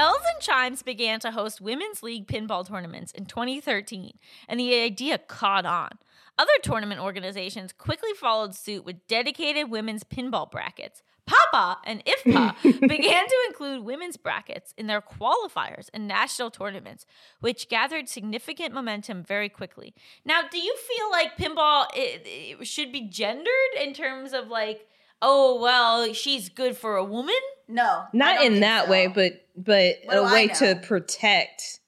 Bells 0.00 0.22
and 0.32 0.40
Chimes 0.40 0.82
began 0.82 1.20
to 1.20 1.30
host 1.30 1.60
Women's 1.60 2.02
League 2.02 2.26
pinball 2.26 2.66
tournaments 2.66 3.12
in 3.12 3.26
2013, 3.26 4.16
and 4.48 4.58
the 4.58 4.80
idea 4.80 5.18
caught 5.18 5.66
on. 5.66 5.90
Other 6.38 6.54
tournament 6.62 7.02
organizations 7.02 7.74
quickly 7.74 8.14
followed 8.14 8.54
suit 8.54 8.86
with 8.86 9.06
dedicated 9.08 9.70
women's 9.70 10.02
pinball 10.02 10.50
brackets. 10.50 11.02
Papa 11.26 11.82
and 11.84 12.02
IFPA 12.06 12.62
began 12.80 13.26
to 13.26 13.36
include 13.48 13.84
women's 13.84 14.16
brackets 14.16 14.72
in 14.78 14.86
their 14.86 15.02
qualifiers 15.02 15.90
and 15.92 16.08
national 16.08 16.50
tournaments, 16.50 17.04
which 17.40 17.68
gathered 17.68 18.08
significant 18.08 18.72
momentum 18.72 19.22
very 19.22 19.50
quickly. 19.50 19.92
Now, 20.24 20.40
do 20.50 20.58
you 20.58 20.74
feel 20.78 21.10
like 21.10 21.36
pinball 21.36 21.88
it, 21.94 22.22
it 22.24 22.66
should 22.66 22.90
be 22.90 23.02
gendered 23.02 23.74
in 23.78 23.92
terms 23.92 24.32
of 24.32 24.48
like, 24.48 24.88
oh, 25.20 25.60
well, 25.60 26.14
she's 26.14 26.48
good 26.48 26.74
for 26.74 26.96
a 26.96 27.04
woman? 27.04 27.34
No, 27.70 28.04
Not 28.12 28.44
in 28.44 28.60
that 28.60 28.84
so. 28.86 28.90
way, 28.90 29.06
but 29.06 29.44
but 29.56 29.96
What 30.04 30.16
a 30.18 30.22
way 30.24 30.48
to 30.48 30.76
protect 30.82 31.80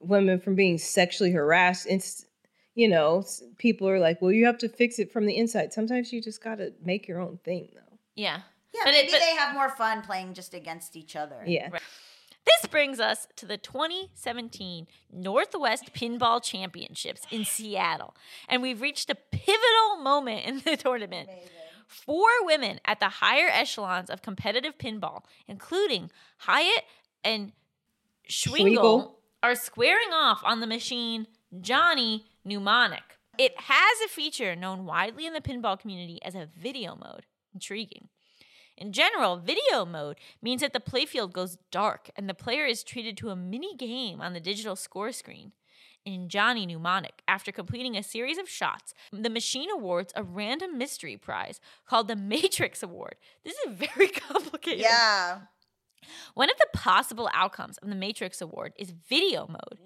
women 0.00 0.38
from 0.40 0.54
being 0.54 0.78
sexually 0.78 1.32
harassed. 1.32 1.86
It's 1.88 2.24
you 2.74 2.88
know, 2.88 3.24
people 3.56 3.88
are 3.88 3.98
like, 3.98 4.20
well, 4.20 4.30
you 4.32 4.44
have 4.44 4.58
to 4.58 4.68
fix 4.68 4.98
it 4.98 5.10
from 5.10 5.24
the 5.24 5.34
inside. 5.36 5.72
Sometimes 5.72 6.12
you 6.12 6.20
just 6.22 6.44
got 6.44 6.56
to 6.58 6.72
make 6.84 7.08
your 7.08 7.20
own 7.20 7.38
thing, 7.42 7.70
though. 7.74 7.98
Yeah. 8.14 8.40
yeah, 8.74 8.80
But 8.84 8.92
it- 8.92 9.06
maybe 9.06 9.12
but- 9.12 9.20
they 9.20 9.34
have 9.34 9.54
more 9.54 9.70
fun 9.70 10.02
playing 10.02 10.34
just 10.34 10.52
against 10.52 10.94
each 10.94 11.16
other. 11.16 11.42
Yeah. 11.46 11.70
This 11.70 12.70
brings 12.70 13.00
us 13.00 13.26
to 13.36 13.46
the 13.46 13.56
2017 13.56 14.86
Northwest 15.12 15.92
Pinball 15.94 16.42
Championships 16.42 17.22
in 17.30 17.44
Seattle. 17.46 18.14
And 18.48 18.60
we've 18.62 18.80
reached 18.80 19.10
a 19.10 19.14
pivotal 19.14 19.96
moment 20.02 20.44
in 20.46 20.60
the 20.60 20.76
tournament. 20.76 21.28
Four 21.86 22.28
women 22.42 22.80
at 22.84 23.00
the 23.00 23.08
higher 23.08 23.48
echelons 23.48 24.10
of 24.10 24.22
competitive 24.22 24.76
pinball, 24.78 25.22
including 25.46 26.10
Hyatt 26.38 26.84
and 27.24 27.52
Schwingel, 28.28 28.76
Schwingle. 28.76 29.10
are 29.42 29.54
squaring 29.54 30.12
off 30.12 30.40
on 30.44 30.60
the 30.60 30.66
machine 30.66 31.26
Johnny 31.60 32.24
Mnemonic. 32.44 33.18
It 33.38 33.54
has 33.56 34.00
a 34.04 34.08
feature 34.08 34.56
known 34.56 34.84
widely 34.84 35.26
in 35.26 35.32
the 35.32 35.40
pinball 35.40 35.78
community 35.78 36.18
as 36.22 36.34
a 36.34 36.48
video 36.60 36.96
mode. 36.96 37.26
Intriguing. 37.54 38.08
In 38.76 38.92
general, 38.92 39.38
video 39.38 39.86
mode 39.86 40.18
means 40.42 40.60
that 40.60 40.72
the 40.72 40.80
playfield 40.80 41.32
goes 41.32 41.56
dark 41.70 42.10
and 42.16 42.28
the 42.28 42.34
player 42.34 42.66
is 42.66 42.84
treated 42.84 43.16
to 43.18 43.30
a 43.30 43.36
mini 43.36 43.74
game 43.74 44.20
on 44.20 44.34
the 44.34 44.40
digital 44.40 44.76
score 44.76 45.12
screen. 45.12 45.52
In 46.06 46.28
Johnny 46.28 46.64
Mnemonic, 46.66 47.20
after 47.26 47.50
completing 47.50 47.96
a 47.96 48.02
series 48.02 48.38
of 48.38 48.48
shots, 48.48 48.94
the 49.12 49.28
machine 49.28 49.68
awards 49.72 50.12
a 50.14 50.22
random 50.22 50.78
mystery 50.78 51.16
prize 51.16 51.60
called 51.84 52.06
the 52.06 52.14
Matrix 52.14 52.80
Award. 52.80 53.16
This 53.44 53.56
is 53.66 53.74
very 53.74 54.06
complicated. 54.14 54.82
Yeah. 54.82 55.40
One 56.34 56.48
of 56.48 56.56
the 56.58 56.68
possible 56.72 57.28
outcomes 57.34 57.78
of 57.78 57.88
the 57.88 57.96
Matrix 57.96 58.40
Award 58.40 58.72
is 58.78 58.92
video 58.92 59.48
mode. 59.48 59.80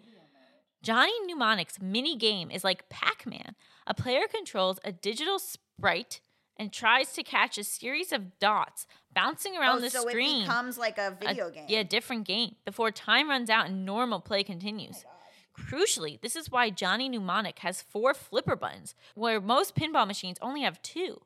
Johnny 0.82 1.12
Mnemonic's 1.26 1.80
mini 1.80 2.16
game 2.16 2.50
is 2.50 2.64
like 2.64 2.90
Pac 2.90 3.24
Man. 3.26 3.54
A 3.86 3.94
player 3.94 4.26
controls 4.30 4.78
a 4.84 4.92
digital 4.92 5.38
sprite 5.38 6.20
and 6.58 6.70
tries 6.70 7.14
to 7.14 7.22
catch 7.22 7.56
a 7.56 7.64
series 7.64 8.12
of 8.12 8.38
dots 8.38 8.86
bouncing 9.14 9.56
around 9.56 9.78
oh, 9.78 9.80
the 9.80 9.88
so 9.88 10.06
screen. 10.06 10.42
it 10.42 10.46
becomes 10.46 10.76
like 10.76 10.98
a 10.98 11.08
a- 11.08 11.26
video 11.26 11.48
game. 11.48 11.64
Yeah, 11.66 11.82
different 11.82 12.26
game 12.26 12.56
before 12.66 12.90
time 12.90 13.30
runs 13.30 13.48
out 13.48 13.66
and 13.66 13.86
normal 13.86 14.20
play 14.20 14.42
continues. 14.44 15.02
Oh 15.06 15.19
Crucially, 15.68 16.20
this 16.20 16.36
is 16.36 16.50
why 16.50 16.70
Johnny 16.70 17.08
Mnemonic 17.08 17.60
has 17.60 17.82
four 17.82 18.14
flipper 18.14 18.56
buttons, 18.56 18.94
where 19.14 19.40
most 19.40 19.74
pinball 19.74 20.06
machines 20.06 20.38
only 20.40 20.62
have 20.62 20.80
two. 20.82 21.20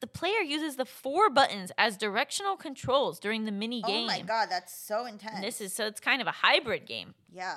The 0.00 0.06
player 0.06 0.40
uses 0.40 0.76
the 0.76 0.86
four 0.86 1.28
buttons 1.28 1.72
as 1.76 1.96
directional 1.96 2.56
controls 2.56 3.20
during 3.20 3.44
the 3.44 3.52
mini 3.52 3.82
game. 3.82 4.04
Oh 4.04 4.06
my 4.06 4.22
god, 4.22 4.48
that's 4.50 4.74
so 4.74 5.04
intense. 5.04 5.34
And 5.36 5.44
this 5.44 5.60
is 5.60 5.72
so 5.72 5.86
it's 5.86 6.00
kind 6.00 6.20
of 6.22 6.26
a 6.26 6.32
hybrid 6.32 6.86
game. 6.86 7.14
yeah. 7.32 7.56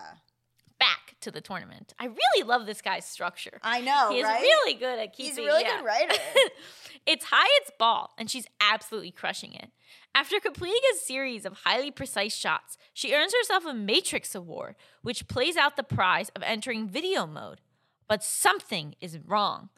Back 0.80 1.15
to 1.22 1.32
the 1.32 1.39
tournament. 1.39 1.94
I 1.98 2.06
really 2.06 2.46
love 2.46 2.65
this 2.65 2.82
guy's 2.82 3.06
structure. 3.06 3.58
I 3.63 3.80
know, 3.80 4.10
He 4.12 4.18
is 4.20 4.25
right? 4.25 4.42
really 4.42 4.74
good 4.74 5.00
at 5.00 5.13
keeping. 5.13 5.30
He's 5.30 5.38
a 5.38 5.44
really 5.44 5.62
yeah. 5.63 5.77
good 5.77 5.86
writer. 5.86 6.15
it's 7.06 7.25
Hyatt's 7.30 7.72
ball, 7.80 8.12
and 8.18 8.30
she's 8.30 8.46
absolutely 8.60 9.12
crushing 9.12 9.53
it. 9.53 9.70
After 10.15 10.39
completing 10.39 10.82
a 10.93 10.98
series 10.98 11.43
of 11.43 11.62
highly 11.63 11.89
precise 11.89 12.36
shots, 12.36 12.77
she 12.93 13.15
earns 13.15 13.34
herself 13.34 13.65
a 13.65 13.74
Matrix 13.74 14.36
Award, 14.36 14.75
which 15.01 15.27
plays 15.27 15.58
out 15.58 15.75
the 15.75 15.84
prize 15.84 16.29
of 16.36 16.43
entering 16.43 16.88
video 16.88 17.25
mode. 17.25 17.62
But 18.08 18.24
something 18.24 18.96
is 19.01 19.17
wrong. 19.17 19.70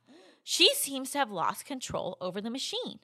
She 0.43 0.73
seems 0.73 1.11
to 1.11 1.19
have 1.19 1.31
lost 1.31 1.65
control 1.65 2.17
over 2.19 2.41
the 2.41 2.49
machine. 2.49 2.99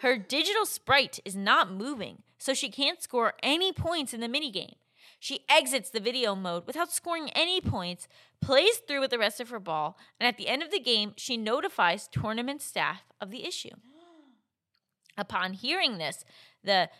Her 0.00 0.18
digital 0.18 0.66
sprite 0.66 1.20
is 1.24 1.36
not 1.36 1.72
moving, 1.72 2.22
so 2.36 2.52
she 2.52 2.68
can't 2.68 3.02
score 3.02 3.34
any 3.42 3.72
points 3.72 4.12
in 4.12 4.20
the 4.20 4.26
minigame. 4.26 4.74
She 5.20 5.44
exits 5.48 5.88
the 5.88 6.00
video 6.00 6.34
mode 6.34 6.66
without 6.66 6.92
scoring 6.92 7.30
any 7.30 7.60
points, 7.60 8.08
plays 8.42 8.76
through 8.78 9.00
with 9.00 9.10
the 9.10 9.18
rest 9.18 9.40
of 9.40 9.50
her 9.50 9.60
ball, 9.60 9.96
and 10.20 10.26
at 10.26 10.36
the 10.36 10.48
end 10.48 10.62
of 10.62 10.70
the 10.70 10.80
game, 10.80 11.14
she 11.16 11.36
notifies 11.36 12.08
tournament 12.08 12.60
staff 12.60 13.04
of 13.20 13.30
the 13.30 13.46
issue. 13.46 13.70
Upon 15.16 15.54
hearing 15.54 15.96
this, 15.96 16.26
the 16.66 16.90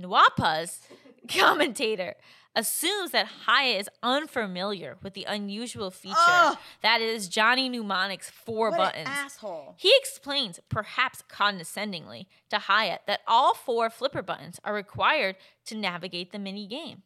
Nwapa's 0.00 0.80
commentator 1.28 2.14
assumes 2.54 3.10
that 3.10 3.26
Hyatt 3.44 3.82
is 3.82 3.90
unfamiliar 4.02 4.96
with 5.02 5.12
the 5.12 5.24
unusual 5.28 5.90
feature 5.90 6.16
Ugh. 6.16 6.58
that 6.82 7.02
is 7.02 7.28
Johnny 7.28 7.68
Mnemonic's 7.68 8.30
four 8.30 8.70
what 8.70 8.78
buttons. 8.78 9.08
an 9.08 9.12
asshole. 9.12 9.74
He 9.76 9.92
explains, 9.98 10.58
perhaps 10.70 11.22
condescendingly, 11.28 12.28
to 12.48 12.58
Hyatt 12.58 13.02
that 13.06 13.20
all 13.26 13.52
four 13.54 13.90
flipper 13.90 14.22
buttons 14.22 14.58
are 14.64 14.72
required 14.74 15.36
to 15.66 15.76
navigate 15.76 16.32
the 16.32 16.38
mini 16.38 16.66
game. 16.66 17.02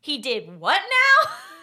He 0.00 0.18
did 0.18 0.58
what 0.58 0.80
now? 0.80 1.30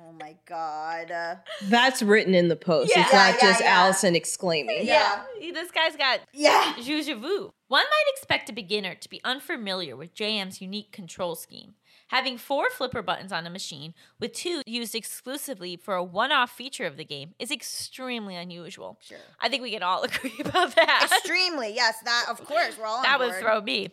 Oh 0.00 0.12
my 0.20 0.36
god. 0.46 1.10
Uh, 1.10 1.36
That's 1.64 2.02
written 2.02 2.34
in 2.34 2.48
the 2.48 2.56
post. 2.56 2.92
Yeah. 2.94 3.02
it's 3.02 3.12
Yeah, 3.12 3.18
not 3.18 3.34
yeah, 3.34 3.48
just 3.48 3.60
yeah. 3.60 3.80
Allison 3.80 4.14
exclaiming. 4.16 4.86
Yeah. 4.86 5.22
he- 5.40 5.50
this 5.50 5.70
guy's 5.70 5.96
got 5.96 6.20
yeah. 6.32 6.74
Juju 6.80 7.16
vu. 7.16 7.50
One 7.68 7.84
might 7.84 8.04
expect 8.14 8.48
a 8.48 8.52
beginner 8.52 8.94
to 8.94 9.08
be 9.08 9.20
unfamiliar 9.24 9.96
with 9.96 10.14
JM's 10.14 10.60
unique 10.60 10.92
control 10.92 11.34
scheme. 11.34 11.74
Having 12.08 12.38
four 12.38 12.70
flipper 12.70 13.02
buttons 13.02 13.32
on 13.32 13.46
a 13.46 13.50
machine, 13.50 13.92
with 14.18 14.32
two 14.32 14.62
used 14.64 14.94
exclusively 14.94 15.76
for 15.76 15.94
a 15.94 16.02
one 16.02 16.32
off 16.32 16.50
feature 16.50 16.86
of 16.86 16.96
the 16.96 17.04
game, 17.04 17.34
is 17.38 17.50
extremely 17.50 18.34
unusual. 18.34 18.98
Sure. 19.06 19.18
I 19.40 19.50
think 19.50 19.62
we 19.62 19.72
can 19.72 19.82
all 19.82 20.02
agree 20.04 20.32
about 20.40 20.74
that. 20.76 21.08
Extremely. 21.12 21.74
Yes, 21.74 21.96
that 22.06 22.26
of 22.30 22.42
course 22.46 22.78
we're 22.78 22.86
all 22.86 22.98
on 22.98 23.02
that 23.02 23.18
would 23.18 23.30
board. 23.30 23.40
throw 23.42 23.60
me. 23.60 23.90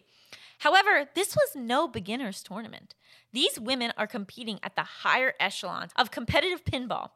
However, 0.60 1.08
this 1.14 1.36
was 1.36 1.56
no 1.56 1.88
beginner's 1.88 2.42
tournament. 2.44 2.96
These 3.34 3.60
women 3.60 3.94
are 3.98 4.08
competing 4.08 4.60
at 4.64 4.76
the 4.76 4.84
higher 4.84 5.34
echelons 5.40 5.92
of 5.96 6.12
competitive 6.12 6.64
pinball. 6.64 7.10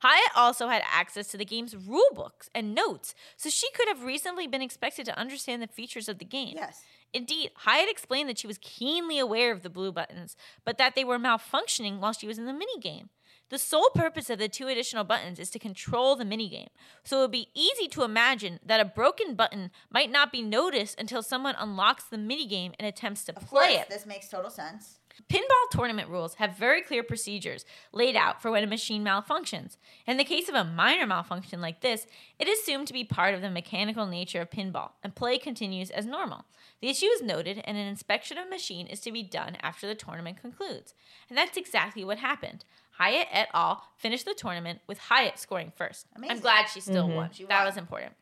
Hyatt 0.00 0.36
also 0.36 0.68
had 0.68 0.82
access 0.90 1.28
to 1.28 1.38
the 1.38 1.44
game's 1.44 1.74
rule 1.74 2.10
books 2.14 2.50
and 2.54 2.74
notes, 2.74 3.14
so 3.36 3.48
she 3.48 3.70
could 3.70 3.88
have 3.88 4.02
reasonably 4.02 4.46
been 4.46 4.60
expected 4.60 5.06
to 5.06 5.18
understand 5.18 5.62
the 5.62 5.66
features 5.66 6.08
of 6.08 6.18
the 6.18 6.24
game. 6.24 6.54
Yes. 6.56 6.82
Indeed, 7.14 7.52
Hyatt 7.54 7.88
explained 7.88 8.28
that 8.28 8.38
she 8.38 8.46
was 8.46 8.58
keenly 8.58 9.18
aware 9.18 9.52
of 9.52 9.62
the 9.62 9.70
blue 9.70 9.92
buttons, 9.92 10.36
but 10.64 10.78
that 10.78 10.94
they 10.94 11.04
were 11.04 11.18
malfunctioning 11.18 12.00
while 12.00 12.12
she 12.12 12.26
was 12.26 12.38
in 12.38 12.46
the 12.46 12.52
minigame. 12.52 13.08
The 13.50 13.58
sole 13.58 13.90
purpose 13.94 14.30
of 14.30 14.38
the 14.38 14.48
two 14.48 14.68
additional 14.68 15.04
buttons 15.04 15.38
is 15.38 15.50
to 15.50 15.58
control 15.58 16.16
the 16.16 16.24
minigame, 16.24 16.68
so 17.04 17.18
it 17.18 17.20
would 17.22 17.30
be 17.30 17.48
easy 17.54 17.88
to 17.88 18.02
imagine 18.02 18.58
that 18.64 18.80
a 18.80 18.84
broken 18.84 19.34
button 19.34 19.70
might 19.90 20.10
not 20.10 20.32
be 20.32 20.42
noticed 20.42 20.98
until 20.98 21.22
someone 21.22 21.54
unlocks 21.58 22.04
the 22.04 22.16
minigame 22.16 22.72
and 22.78 22.88
attempts 22.88 23.24
to 23.24 23.36
Of 23.36 23.46
play 23.46 23.74
course, 23.76 23.82
it. 23.82 23.90
this 23.90 24.06
makes 24.06 24.28
total 24.28 24.50
sense. 24.50 24.98
Pinball 25.30 25.70
tournament 25.70 26.08
rules 26.08 26.34
have 26.36 26.58
very 26.58 26.82
clear 26.82 27.04
procedures 27.04 27.64
laid 27.92 28.16
out 28.16 28.42
for 28.42 28.50
when 28.50 28.64
a 28.64 28.66
machine 28.66 29.04
malfunctions. 29.04 29.76
In 30.08 30.16
the 30.16 30.24
case 30.24 30.48
of 30.48 30.56
a 30.56 30.64
minor 30.64 31.06
malfunction 31.06 31.60
like 31.60 31.82
this, 31.82 32.06
it 32.40 32.48
is 32.48 32.58
assumed 32.58 32.88
to 32.88 32.92
be 32.92 33.04
part 33.04 33.32
of 33.34 33.40
the 33.40 33.50
mechanical 33.50 34.06
nature 34.06 34.40
of 34.40 34.50
pinball, 34.50 34.90
and 35.04 35.14
play 35.14 35.38
continues 35.38 35.90
as 35.90 36.04
normal. 36.06 36.46
The 36.80 36.88
issue 36.88 37.06
is 37.06 37.22
noted, 37.22 37.62
and 37.64 37.76
an 37.76 37.86
inspection 37.86 38.38
of 38.38 38.46
the 38.46 38.50
machine 38.50 38.88
is 38.88 39.00
to 39.02 39.12
be 39.12 39.22
done 39.22 39.56
after 39.62 39.86
the 39.86 39.94
tournament 39.94 40.40
concludes. 40.40 40.94
And 41.28 41.38
that's 41.38 41.56
exactly 41.56 42.04
what 42.04 42.18
happened. 42.18 42.64
Hyatt 42.98 43.28
et 43.32 43.48
al. 43.52 43.82
finished 43.96 44.24
the 44.24 44.34
tournament 44.34 44.80
with 44.86 44.98
Hyatt 44.98 45.38
scoring 45.38 45.72
first. 45.76 46.06
Amazing. 46.14 46.36
I'm 46.36 46.40
glad 46.40 46.66
she 46.66 46.80
still 46.80 47.06
mm-hmm. 47.06 47.16
won. 47.16 47.30
She 47.32 47.44
that 47.44 47.58
won. 47.58 47.66
was 47.66 47.76
important. 47.76 48.12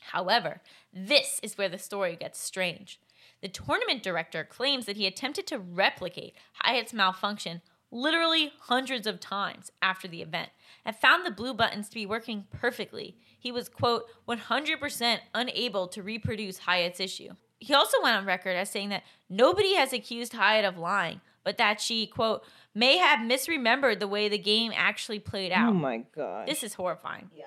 However, 0.00 0.60
this 0.92 1.40
is 1.42 1.56
where 1.56 1.68
the 1.68 1.78
story 1.78 2.16
gets 2.16 2.38
strange. 2.38 3.00
The 3.40 3.48
tournament 3.48 4.02
director 4.02 4.44
claims 4.44 4.86
that 4.86 4.96
he 4.96 5.06
attempted 5.06 5.46
to 5.48 5.58
replicate 5.58 6.34
Hyatt's 6.54 6.92
malfunction 6.94 7.62
literally 7.90 8.52
hundreds 8.62 9.06
of 9.06 9.20
times 9.20 9.70
after 9.80 10.08
the 10.08 10.22
event 10.22 10.50
and 10.84 10.96
found 10.96 11.24
the 11.24 11.30
blue 11.30 11.54
buttons 11.54 11.88
to 11.88 11.94
be 11.94 12.06
working 12.06 12.46
perfectly. 12.50 13.16
He 13.38 13.52
was, 13.52 13.68
quote, 13.68 14.04
100% 14.28 15.18
unable 15.34 15.88
to 15.88 16.02
reproduce 16.02 16.58
Hyatt's 16.58 17.00
issue. 17.00 17.30
He 17.58 17.72
also 17.72 18.02
went 18.02 18.16
on 18.16 18.26
record 18.26 18.56
as 18.56 18.70
saying 18.70 18.88
that 18.90 19.04
nobody 19.30 19.74
has 19.74 19.92
accused 19.92 20.32
Hyatt 20.32 20.64
of 20.64 20.76
lying, 20.76 21.20
but 21.44 21.58
that 21.58 21.80
she, 21.80 22.06
quote, 22.06 22.42
may 22.74 22.98
have 22.98 23.20
misremembered 23.20 24.00
the 24.00 24.08
way 24.08 24.28
the 24.28 24.38
game 24.38 24.72
actually 24.74 25.18
played 25.20 25.52
oh 25.52 25.56
out. 25.56 25.70
Oh 25.70 25.74
my 25.74 26.04
god. 26.14 26.48
This 26.48 26.62
is 26.62 26.74
horrifying. 26.74 27.30
Yeah. 27.36 27.44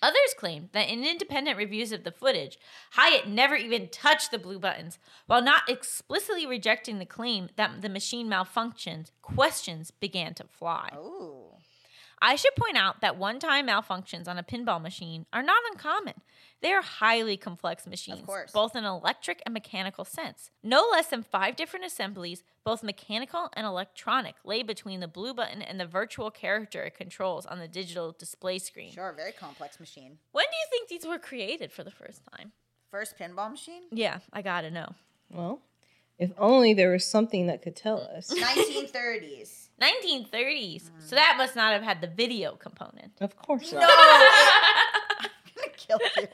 Others 0.00 0.34
claim 0.36 0.68
that 0.72 0.88
in 0.88 1.04
independent 1.04 1.56
reviews 1.56 1.90
of 1.90 2.04
the 2.04 2.12
footage, 2.12 2.58
Hyatt 2.92 3.28
never 3.28 3.56
even 3.56 3.88
touched 3.88 4.30
the 4.30 4.38
blue 4.38 4.58
buttons. 4.58 4.98
While 5.26 5.42
not 5.42 5.68
explicitly 5.68 6.46
rejecting 6.46 6.98
the 6.98 7.06
claim 7.06 7.48
that 7.56 7.82
the 7.82 7.88
machine 7.88 8.28
malfunctioned, 8.28 9.10
questions 9.22 9.90
began 9.90 10.34
to 10.34 10.44
fly. 10.44 10.90
Ooh. 10.96 11.37
I 12.20 12.36
should 12.36 12.54
point 12.56 12.76
out 12.76 13.00
that 13.00 13.16
one 13.16 13.38
time 13.38 13.68
malfunctions 13.68 14.28
on 14.28 14.38
a 14.38 14.42
pinball 14.42 14.80
machine 14.80 15.26
are 15.32 15.42
not 15.42 15.62
uncommon. 15.70 16.14
They 16.60 16.72
are 16.72 16.82
highly 16.82 17.36
complex 17.36 17.86
machines, 17.86 18.26
course. 18.26 18.50
both 18.50 18.74
in 18.74 18.84
electric 18.84 19.42
and 19.46 19.52
mechanical 19.52 20.04
sense. 20.04 20.50
No 20.62 20.86
less 20.90 21.06
than 21.06 21.22
five 21.22 21.54
different 21.54 21.84
assemblies, 21.84 22.42
both 22.64 22.82
mechanical 22.82 23.48
and 23.54 23.64
electronic, 23.64 24.34
lay 24.44 24.64
between 24.64 24.98
the 25.00 25.06
blue 25.06 25.32
button 25.32 25.62
and 25.62 25.78
the 25.78 25.86
virtual 25.86 26.30
character 26.30 26.82
it 26.82 26.94
controls 26.96 27.46
on 27.46 27.60
the 27.60 27.68
digital 27.68 28.12
display 28.18 28.58
screen. 28.58 28.92
Sure, 28.92 29.12
very 29.16 29.32
complex 29.32 29.78
machine. 29.78 30.18
When 30.32 30.44
do 30.50 30.56
you 30.56 30.66
think 30.70 30.88
these 30.88 31.08
were 31.08 31.18
created 31.18 31.70
for 31.70 31.84
the 31.84 31.92
first 31.92 32.22
time? 32.34 32.52
First 32.90 33.16
pinball 33.18 33.50
machine? 33.50 33.82
Yeah, 33.92 34.18
I 34.32 34.42
gotta 34.42 34.70
know. 34.70 34.94
well, 35.30 35.60
if 36.18 36.32
only 36.36 36.74
there 36.74 36.90
was 36.90 37.04
something 37.06 37.46
that 37.46 37.62
could 37.62 37.76
tell 37.76 38.00
us. 38.00 38.32
1930s. 38.34 39.67
1930s. 39.80 40.90
So 40.98 41.14
mm. 41.14 41.18
that 41.18 41.34
must 41.36 41.56
not 41.56 41.72
have 41.72 41.82
had 41.82 42.00
the 42.00 42.08
video 42.08 42.56
component. 42.56 43.12
Of 43.20 43.36
course 43.36 43.72
no, 43.72 43.80
not. 43.80 43.90
it- 43.90 44.30
I'm 45.20 45.30
gonna 45.56 45.76
kill 45.76 45.98
you. 46.16 46.28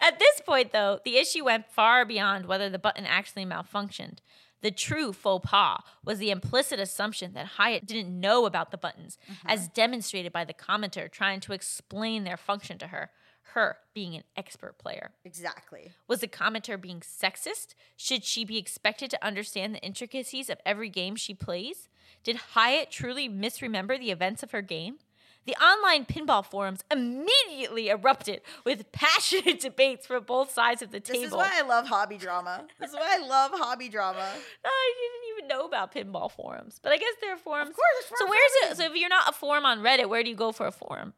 At 0.00 0.18
this 0.18 0.40
point, 0.46 0.72
though, 0.72 1.00
the 1.04 1.16
issue 1.16 1.44
went 1.44 1.66
far 1.66 2.04
beyond 2.04 2.46
whether 2.46 2.70
the 2.70 2.78
button 2.78 3.04
actually 3.04 3.44
malfunctioned. 3.44 4.18
The 4.60 4.70
true 4.70 5.12
faux 5.12 5.48
pas 5.48 5.82
was 6.04 6.18
the 6.18 6.30
implicit 6.30 6.80
assumption 6.80 7.32
that 7.34 7.46
Hyatt 7.46 7.86
didn't 7.86 8.18
know 8.18 8.44
about 8.44 8.70
the 8.70 8.78
buttons, 8.78 9.18
mm-hmm. 9.30 9.48
as 9.48 9.68
demonstrated 9.68 10.32
by 10.32 10.44
the 10.44 10.54
commenter 10.54 11.10
trying 11.10 11.40
to 11.40 11.52
explain 11.52 12.24
their 12.24 12.36
function 12.36 12.78
to 12.78 12.88
her, 12.88 13.10
her 13.54 13.78
being 13.94 14.14
an 14.14 14.24
expert 14.36 14.78
player. 14.78 15.12
Exactly. 15.24 15.92
Was 16.06 16.20
the 16.20 16.28
commenter 16.28 16.80
being 16.80 17.00
sexist? 17.00 17.74
Should 17.96 18.24
she 18.24 18.44
be 18.44 18.58
expected 18.58 19.10
to 19.10 19.26
understand 19.26 19.74
the 19.74 19.80
intricacies 19.80 20.50
of 20.50 20.58
every 20.64 20.88
game 20.88 21.16
she 21.16 21.34
plays? 21.34 21.88
Did 22.24 22.36
Hyatt 22.54 22.90
truly 22.90 23.28
misremember 23.28 23.98
the 23.98 24.10
events 24.10 24.42
of 24.42 24.50
her 24.52 24.62
game? 24.62 24.98
The 25.46 25.54
online 25.64 26.04
pinball 26.04 26.44
forums 26.44 26.84
immediately 26.90 27.88
erupted 27.88 28.42
with 28.64 28.92
passionate 28.92 29.60
debates 29.60 30.06
from 30.06 30.24
both 30.24 30.52
sides 30.52 30.82
of 30.82 30.90
the 30.90 31.00
table. 31.00 31.20
This 31.20 31.30
is 31.30 31.36
why 31.36 31.50
I 31.54 31.62
love 31.62 31.86
hobby 31.86 32.18
drama. 32.18 32.66
This 32.78 32.90
is 32.90 32.96
why 32.96 33.16
I 33.18 33.26
love 33.26 33.52
hobby 33.54 33.88
drama. 33.88 34.18
I 34.64 34.94
didn't 35.00 35.38
even 35.38 35.48
know 35.48 35.64
about 35.64 35.94
pinball 35.94 36.30
forums, 36.30 36.78
but 36.82 36.92
I 36.92 36.98
guess 36.98 37.14
there 37.22 37.32
are 37.32 37.38
forums. 37.38 37.70
Of 37.70 37.76
course, 37.76 38.10
it's 38.10 38.18
so 38.18 38.26
where's 38.26 38.72
it? 38.72 38.76
So 38.76 38.84
if 38.84 38.94
you're 38.94 39.08
not 39.08 39.30
a 39.30 39.32
forum 39.32 39.64
on 39.64 39.78
Reddit, 39.78 40.10
where 40.10 40.22
do 40.22 40.28
you 40.28 40.36
go 40.36 40.52
for 40.52 40.66
a 40.66 40.72
forum? 40.72 41.14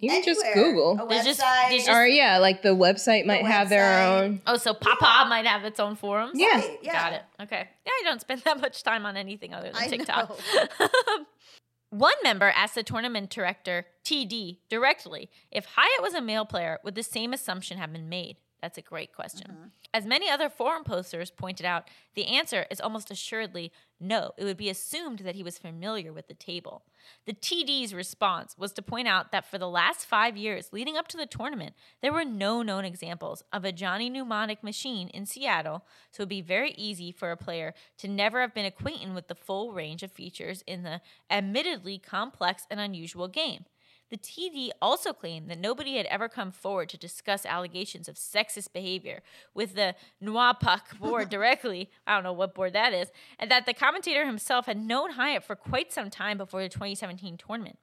You 0.00 0.10
can 0.10 0.22
just 0.24 0.40
Google. 0.54 0.98
A 1.00 1.08
There's 1.08 1.24
just- 1.24 1.40
website. 1.40 1.88
or 1.88 2.06
yeah, 2.06 2.38
like 2.38 2.62
the 2.62 2.74
website 2.74 3.26
might 3.26 3.44
have 3.44 3.68
their 3.68 4.06
own. 4.06 4.40
Oh, 4.46 4.56
so 4.56 4.72
Papa 4.74 5.28
might 5.28 5.44
have 5.46 5.64
its 5.64 5.80
own 5.80 5.96
forums. 5.96 6.32
Yeah. 6.34 6.54
Right, 6.60 6.78
yeah. 6.82 6.92
Got 6.92 7.12
it. 7.14 7.22
Okay. 7.42 7.68
Yeah, 7.84 7.92
I 7.92 8.02
don't 8.04 8.20
spend 8.20 8.42
that 8.44 8.60
much 8.60 8.82
time 8.82 9.04
on 9.06 9.16
anything 9.16 9.54
other 9.54 9.68
than 9.72 9.76
I 9.76 9.88
TikTok. 9.88 10.38
One 11.90 12.14
member 12.22 12.52
asked 12.54 12.74
the 12.74 12.82
tournament 12.82 13.30
director, 13.30 13.86
TD, 14.04 14.58
directly 14.68 15.30
if 15.50 15.64
Hyatt 15.74 16.02
was 16.02 16.12
a 16.14 16.20
male 16.20 16.44
player, 16.44 16.78
would 16.84 16.94
the 16.94 17.02
same 17.02 17.32
assumption 17.32 17.78
have 17.78 17.92
been 17.92 18.08
made? 18.10 18.36
That's 18.60 18.78
a 18.78 18.82
great 18.82 19.12
question. 19.12 19.46
Mm-hmm. 19.50 19.68
As 19.94 20.04
many 20.04 20.28
other 20.28 20.48
forum 20.48 20.84
posters 20.84 21.30
pointed 21.30 21.64
out, 21.64 21.88
the 22.14 22.26
answer 22.26 22.66
is 22.70 22.80
almost 22.80 23.10
assuredly 23.10 23.72
no. 24.00 24.32
It 24.36 24.44
would 24.44 24.56
be 24.56 24.68
assumed 24.68 25.20
that 25.20 25.36
he 25.36 25.42
was 25.42 25.58
familiar 25.58 26.12
with 26.12 26.28
the 26.28 26.34
table. 26.34 26.82
The 27.26 27.32
TD's 27.32 27.94
response 27.94 28.56
was 28.58 28.72
to 28.72 28.82
point 28.82 29.08
out 29.08 29.32
that 29.32 29.48
for 29.48 29.58
the 29.58 29.68
last 29.68 30.06
five 30.06 30.36
years 30.36 30.72
leading 30.72 30.96
up 30.96 31.08
to 31.08 31.16
the 31.16 31.26
tournament, 31.26 31.74
there 32.02 32.12
were 32.12 32.24
no 32.24 32.62
known 32.62 32.84
examples 32.84 33.42
of 33.52 33.64
a 33.64 33.72
Johnny 33.72 34.10
Mnemonic 34.10 34.62
machine 34.62 35.08
in 35.08 35.24
Seattle, 35.24 35.84
so 36.10 36.20
it 36.20 36.24
would 36.24 36.28
be 36.28 36.42
very 36.42 36.72
easy 36.72 37.12
for 37.12 37.30
a 37.30 37.36
player 37.36 37.74
to 37.98 38.08
never 38.08 38.40
have 38.40 38.54
been 38.54 38.66
acquainted 38.66 39.14
with 39.14 39.28
the 39.28 39.34
full 39.34 39.72
range 39.72 40.02
of 40.02 40.12
features 40.12 40.62
in 40.66 40.82
the 40.82 41.00
admittedly 41.30 41.98
complex 41.98 42.66
and 42.70 42.80
unusual 42.80 43.28
game. 43.28 43.64
The 44.10 44.16
TD 44.16 44.70
also 44.80 45.12
claimed 45.12 45.50
that 45.50 45.58
nobody 45.58 45.96
had 45.96 46.06
ever 46.06 46.28
come 46.28 46.50
forward 46.50 46.88
to 46.90 46.96
discuss 46.96 47.44
allegations 47.44 48.08
of 48.08 48.16
sexist 48.16 48.72
behavior 48.72 49.20
with 49.54 49.74
the 49.74 49.94
NWAPUC 50.22 50.98
board 50.98 51.28
directly. 51.30 51.90
I 52.06 52.14
don't 52.14 52.24
know 52.24 52.32
what 52.32 52.54
board 52.54 52.72
that 52.72 52.94
is. 52.94 53.10
And 53.38 53.50
that 53.50 53.66
the 53.66 53.74
commentator 53.74 54.24
himself 54.24 54.66
had 54.66 54.78
known 54.78 55.12
Hyatt 55.12 55.44
for 55.44 55.56
quite 55.56 55.92
some 55.92 56.08
time 56.08 56.38
before 56.38 56.62
the 56.62 56.68
2017 56.68 57.36
tournament. 57.36 57.78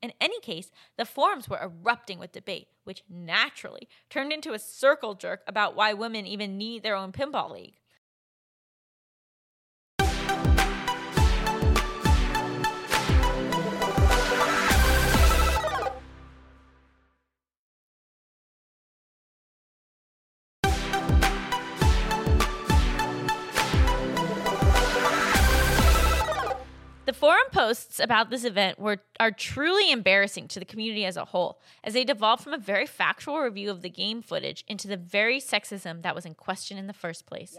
In 0.00 0.12
any 0.20 0.40
case, 0.40 0.70
the 0.96 1.04
forums 1.04 1.48
were 1.48 1.60
erupting 1.60 2.18
with 2.18 2.32
debate, 2.32 2.68
which 2.84 3.02
naturally 3.08 3.88
turned 4.10 4.32
into 4.32 4.52
a 4.52 4.58
circle 4.58 5.14
jerk 5.14 5.42
about 5.46 5.74
why 5.74 5.92
women 5.92 6.26
even 6.26 6.56
need 6.56 6.82
their 6.82 6.94
own 6.94 7.10
pinball 7.10 7.52
league. 7.52 7.74
Forum 27.28 27.50
posts 27.52 28.00
about 28.00 28.30
this 28.30 28.42
event 28.42 28.78
were 28.78 29.02
are 29.20 29.30
truly 29.30 29.92
embarrassing 29.92 30.48
to 30.48 30.58
the 30.58 30.64
community 30.64 31.04
as 31.04 31.18
a 31.18 31.26
whole, 31.26 31.60
as 31.84 31.92
they 31.92 32.02
devolved 32.02 32.42
from 32.42 32.54
a 32.54 32.58
very 32.58 32.86
factual 32.86 33.38
review 33.38 33.70
of 33.70 33.82
the 33.82 33.90
game 33.90 34.22
footage 34.22 34.64
into 34.66 34.88
the 34.88 34.96
very 34.96 35.38
sexism 35.38 36.00
that 36.00 36.14
was 36.14 36.24
in 36.24 36.34
question 36.34 36.78
in 36.78 36.86
the 36.86 36.94
first 36.94 37.26
place. 37.26 37.58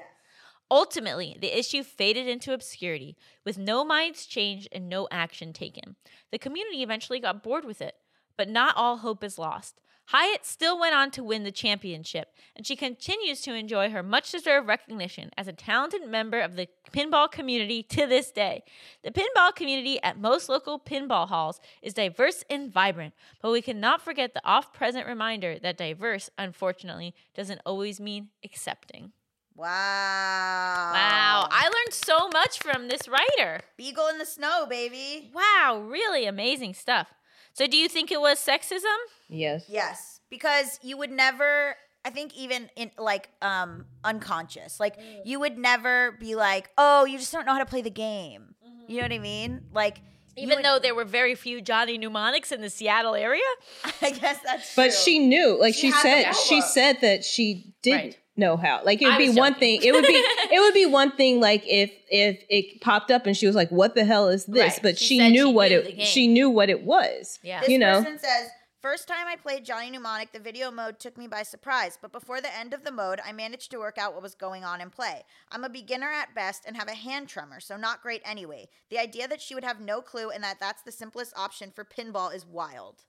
Ultimately, 0.71 1.37
the 1.39 1.55
issue 1.55 1.83
faded 1.83 2.27
into 2.27 2.51
obscurity, 2.51 3.15
with 3.45 3.59
no 3.59 3.85
minds 3.85 4.25
changed 4.25 4.67
and 4.71 4.89
no 4.89 5.07
action 5.11 5.53
taken. 5.53 5.95
The 6.31 6.39
community 6.39 6.81
eventually 6.81 7.19
got 7.19 7.43
bored 7.43 7.63
with 7.63 7.79
it, 7.79 7.93
but 8.37 8.49
not 8.49 8.75
all 8.75 8.97
hope 8.97 9.23
is 9.23 9.37
lost. 9.37 9.81
Hyatt 10.09 10.43
still 10.43 10.79
went 10.79 10.95
on 10.95 11.11
to 11.11 11.23
win 11.23 11.43
the 11.43 11.51
championship, 11.51 12.29
and 12.55 12.65
she 12.65 12.75
continues 12.75 13.41
to 13.41 13.53
enjoy 13.53 13.91
her 13.91 14.01
much 14.01 14.31
deserved 14.31 14.67
recognition 14.67 15.29
as 15.37 15.47
a 15.47 15.53
talented 15.53 16.07
member 16.07 16.39
of 16.39 16.55
the 16.55 16.67
pinball 16.91 17.31
community 17.31 17.83
to 17.83 18.07
this 18.07 18.31
day. 18.31 18.63
The 19.03 19.11
pinball 19.11 19.53
community 19.53 20.01
at 20.01 20.19
most 20.19 20.49
local 20.49 20.79
pinball 20.79 21.27
halls 21.27 21.59
is 21.83 21.93
diverse 21.93 22.43
and 22.49 22.73
vibrant, 22.73 23.13
but 23.39 23.51
we 23.51 23.61
cannot 23.61 24.01
forget 24.01 24.33
the 24.33 24.41
oft 24.43 24.73
present 24.73 25.05
reminder 25.05 25.59
that 25.59 25.77
diverse, 25.77 26.31
unfortunately, 26.39 27.13
doesn't 27.35 27.61
always 27.63 27.99
mean 27.99 28.29
accepting. 28.43 29.11
Wow. 29.55 29.65
Wow, 29.67 31.47
I 31.51 31.65
learned 31.65 31.93
so 31.93 32.29
much 32.29 32.57
from 32.57 32.87
this 32.87 33.07
writer. 33.07 33.61
Beagle 33.77 34.07
in 34.07 34.17
the 34.17 34.25
snow, 34.25 34.65
baby. 34.67 35.29
Wow, 35.35 35.85
really 35.85 36.25
amazing 36.25 36.73
stuff. 36.73 37.13
So, 37.59 37.67
do 37.67 37.75
you 37.75 37.89
think 37.89 38.09
it 38.09 38.21
was 38.21 38.39
sexism? 38.39 38.95
Yes. 39.27 39.65
Yes, 39.67 40.21
because 40.29 40.79
you 40.81 40.95
would 40.95 41.11
never. 41.11 41.75
I 42.05 42.09
think 42.09 42.33
even 42.37 42.69
in 42.77 42.89
like 42.97 43.27
um 43.41 43.83
unconscious, 44.05 44.79
like 44.79 44.95
you 45.25 45.41
would 45.41 45.57
never 45.57 46.13
be 46.13 46.35
like, 46.35 46.69
"Oh, 46.77 47.03
you 47.03 47.17
just 47.17 47.33
don't 47.33 47.45
know 47.45 47.51
how 47.51 47.59
to 47.59 47.65
play 47.65 47.81
the 47.81 47.89
game." 47.89 48.55
You 48.87 48.95
know 48.99 49.01
what 49.03 49.11
I 49.11 49.19
mean? 49.19 49.63
Like, 49.73 49.99
Even 50.37 50.55
would- 50.59 50.65
though 50.65 50.79
there 50.79 50.95
were 50.95 51.03
very 51.03 51.35
few 51.35 51.59
Johnny 51.59 51.97
Mnemonics 51.97 52.53
in 52.53 52.61
the 52.61 52.69
Seattle 52.69 53.13
area? 53.13 53.41
I 54.01 54.11
guess 54.11 54.39
that's. 54.41 54.73
But 54.73 54.91
true. 54.91 54.91
she 54.91 55.19
knew, 55.19 55.59
like 55.59 55.73
She 55.75 55.91
she, 55.91 55.91
said, 55.91 56.31
she 56.31 56.61
said 56.61 57.01
that 57.01 57.25
she 57.25 57.73
did 57.81 57.91
Right. 57.93 58.19
Know 58.39 58.57
how. 58.57 58.81
Like 58.83 59.01
it 59.01 59.07
I 59.07 59.11
would 59.11 59.17
be 59.17 59.27
was 59.27 59.37
one 59.37 59.55
thing. 59.55 59.81
It 59.83 59.91
would 59.91 60.05
be 60.05 60.13
it 60.13 60.59
would 60.59 60.73
be 60.73 60.85
one 60.85 61.11
thing 61.11 61.39
like 61.39 61.63
if 61.67 61.91
if 62.09 62.43
it 62.49 62.81
popped 62.81 63.11
up 63.11 63.25
and 63.27 63.35
she 63.37 63.45
was 63.45 63.55
like, 63.55 63.69
"What 63.69 63.93
the 63.95 64.05
hell 64.05 64.29
is 64.29 64.45
this?" 64.45 64.73
Right. 64.73 64.79
But 64.81 64.97
She 64.97 65.19
she, 65.19 65.29
knew 65.29 65.47
she 65.47 65.53
what 65.53 65.69
knew 65.69 65.79
it 65.79 66.01
she 66.01 66.27
knew 66.27 66.49
what 66.49 66.69
it 66.69 66.83
was. 66.83 67.39
Yeah. 67.43 67.59
This 67.61 67.69
you 67.69 67.77
know. 67.77 68.01
person 68.01 68.17
says, 68.17 68.49
First 68.81 69.09
time 69.09 69.27
I 69.27 69.35
played 69.35 69.65
Johnny 69.65 69.91
Mnemonic, 69.91 70.31
the 70.31 70.39
video 70.39 70.71
mode 70.71 70.99
took 71.01 71.17
me 71.17 71.27
by 71.27 71.43
surprise, 71.43 71.99
but 72.01 72.13
before 72.13 72.39
the 72.39 72.55
end 72.57 72.73
of 72.73 72.85
the 72.85 72.93
mode, 72.93 73.19
I 73.25 73.33
managed 73.33 73.71
to 73.71 73.77
work 73.77 73.97
out 73.97 74.13
what 74.13 74.23
was 74.23 74.35
going 74.35 74.63
on 74.63 74.79
in 74.79 74.89
play. 74.89 75.23
I'm 75.51 75.65
a 75.65 75.69
beginner 75.69 76.09
at 76.09 76.33
best 76.33 76.63
and 76.65 76.77
have 76.77 76.87
a 76.87 76.93
hand 76.93 77.27
tremor, 77.27 77.59
so 77.59 77.75
not 77.75 78.01
great 78.01 78.21
anyway. 78.23 78.69
The 78.89 78.97
idea 78.97 79.27
that 79.27 79.41
she 79.41 79.53
would 79.53 79.65
have 79.65 79.81
no 79.81 79.99
clue 80.01 80.29
and 80.29 80.41
that 80.45 80.61
that's 80.61 80.81
the 80.81 80.93
simplest 80.93 81.37
option 81.37 81.71
for 81.75 81.83
pinball 81.83 82.33
is 82.33 82.45
wild. 82.45 83.03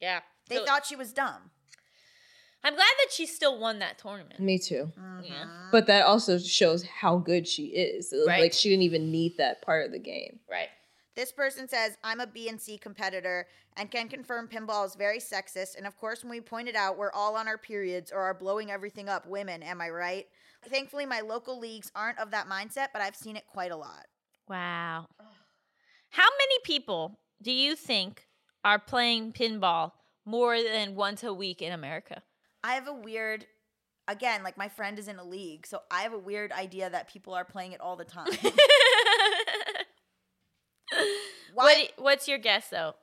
Yeah. 0.00 0.20
They 0.48 0.56
So, 0.56 0.64
thought 0.64 0.86
she 0.86 0.96
was 0.96 1.12
dumb. 1.12 1.50
I'm 2.62 2.74
glad 2.74 2.92
that 3.04 3.12
she 3.12 3.26
still 3.26 3.58
won 3.58 3.78
that 3.78 3.98
tournament. 3.98 4.38
Me 4.38 4.58
too. 4.58 4.92
Mm-hmm. 4.98 5.24
Yeah. 5.24 5.46
But 5.72 5.86
that 5.86 6.04
also 6.04 6.38
shows 6.38 6.82
how 6.82 7.16
good 7.16 7.48
she 7.48 7.66
is. 7.66 8.12
Right. 8.26 8.42
Like 8.42 8.52
she 8.52 8.68
didn't 8.68 8.82
even 8.82 9.10
need 9.10 9.38
that 9.38 9.62
part 9.62 9.86
of 9.86 9.92
the 9.92 9.98
game. 9.98 10.40
Right. 10.50 10.68
This 11.16 11.32
person 11.32 11.68
says, 11.68 11.96
I'm 12.04 12.20
a 12.20 12.26
BNC 12.26 12.80
competitor 12.80 13.46
and 13.76 13.90
can 13.90 14.08
confirm 14.08 14.48
pinball 14.48 14.86
is 14.86 14.94
very 14.94 15.18
sexist. 15.18 15.76
And 15.76 15.86
of 15.86 15.96
course, 15.98 16.22
when 16.22 16.30
we 16.30 16.40
pointed 16.40 16.76
out 16.76 16.98
we're 16.98 17.12
all 17.12 17.36
on 17.36 17.48
our 17.48 17.58
periods 17.58 18.12
or 18.12 18.20
are 18.20 18.34
blowing 18.34 18.70
everything 18.70 19.08
up, 19.08 19.26
women, 19.26 19.62
am 19.62 19.80
I 19.80 19.88
right? 19.90 20.26
Thankfully, 20.68 21.06
my 21.06 21.20
local 21.20 21.58
leagues 21.58 21.90
aren't 21.94 22.18
of 22.18 22.30
that 22.32 22.48
mindset, 22.48 22.88
but 22.92 23.00
I've 23.00 23.16
seen 23.16 23.36
it 23.36 23.44
quite 23.46 23.72
a 23.72 23.76
lot. 23.76 24.06
Wow. 24.48 25.06
How 26.10 26.28
many 26.38 26.58
people 26.64 27.18
do 27.40 27.52
you 27.52 27.74
think 27.74 28.26
are 28.64 28.78
playing 28.78 29.32
pinball 29.32 29.92
more 30.26 30.62
than 30.62 30.94
once 30.94 31.24
a 31.24 31.32
week 31.32 31.62
in 31.62 31.72
America? 31.72 32.22
I 32.62 32.74
have 32.74 32.86
a 32.88 32.92
weird, 32.92 33.46
again, 34.08 34.42
like 34.42 34.56
my 34.56 34.68
friend 34.68 34.98
is 34.98 35.08
in 35.08 35.18
a 35.18 35.24
league, 35.24 35.66
so 35.66 35.80
I 35.90 36.02
have 36.02 36.12
a 36.12 36.18
weird 36.18 36.52
idea 36.52 36.90
that 36.90 37.08
people 37.10 37.34
are 37.34 37.44
playing 37.44 37.72
it 37.72 37.80
all 37.80 37.96
the 37.96 38.04
time. 38.04 38.28
Why? 41.54 41.64
What, 41.64 41.92
what's 41.96 42.28
your 42.28 42.38
guess 42.38 42.68
though? 42.68 42.94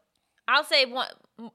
I'll 0.47 0.63
say 0.63 0.85
one. 0.85 1.09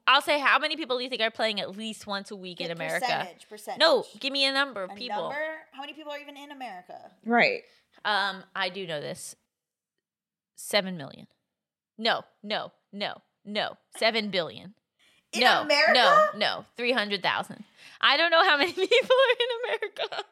I'll 0.05 0.21
say 0.21 0.39
how 0.39 0.59
many 0.59 0.75
people 0.75 0.97
do 0.97 1.03
you 1.03 1.09
think 1.09 1.21
are 1.21 1.31
playing 1.31 1.59
at 1.59 1.75
least 1.75 2.05
once 2.05 2.29
a 2.29 2.35
week 2.35 2.61
in 2.61 2.69
America? 2.69 3.05
Percentage, 3.05 3.49
percentage. 3.49 3.79
No, 3.79 4.05
give 4.19 4.31
me 4.31 4.45
a 4.45 4.53
number 4.53 4.83
of 4.83 4.91
a 4.91 4.95
people. 4.95 5.23
number? 5.23 5.35
How 5.71 5.81
many 5.81 5.93
people 5.93 6.11
are 6.11 6.19
even 6.19 6.37
in 6.37 6.51
America? 6.51 7.11
Right. 7.25 7.63
Um, 8.05 8.43
I 8.55 8.69
do 8.69 8.85
know 8.85 9.01
this. 9.01 9.35
Seven 10.55 10.95
million. 10.95 11.27
No, 11.97 12.21
no, 12.43 12.71
no, 12.91 13.15
no. 13.43 13.77
Seven 13.97 14.29
billion 14.29 14.75
in 15.33 15.41
no, 15.41 15.61
America? 15.61 15.93
No, 15.93 16.29
no, 16.37 16.65
300,000. 16.77 17.63
I 18.01 18.17
don't 18.17 18.31
know 18.31 18.43
how 18.43 18.57
many 18.57 18.73
people 18.73 18.89
are 18.89 19.35
in 19.39 19.47
America. 19.79 20.23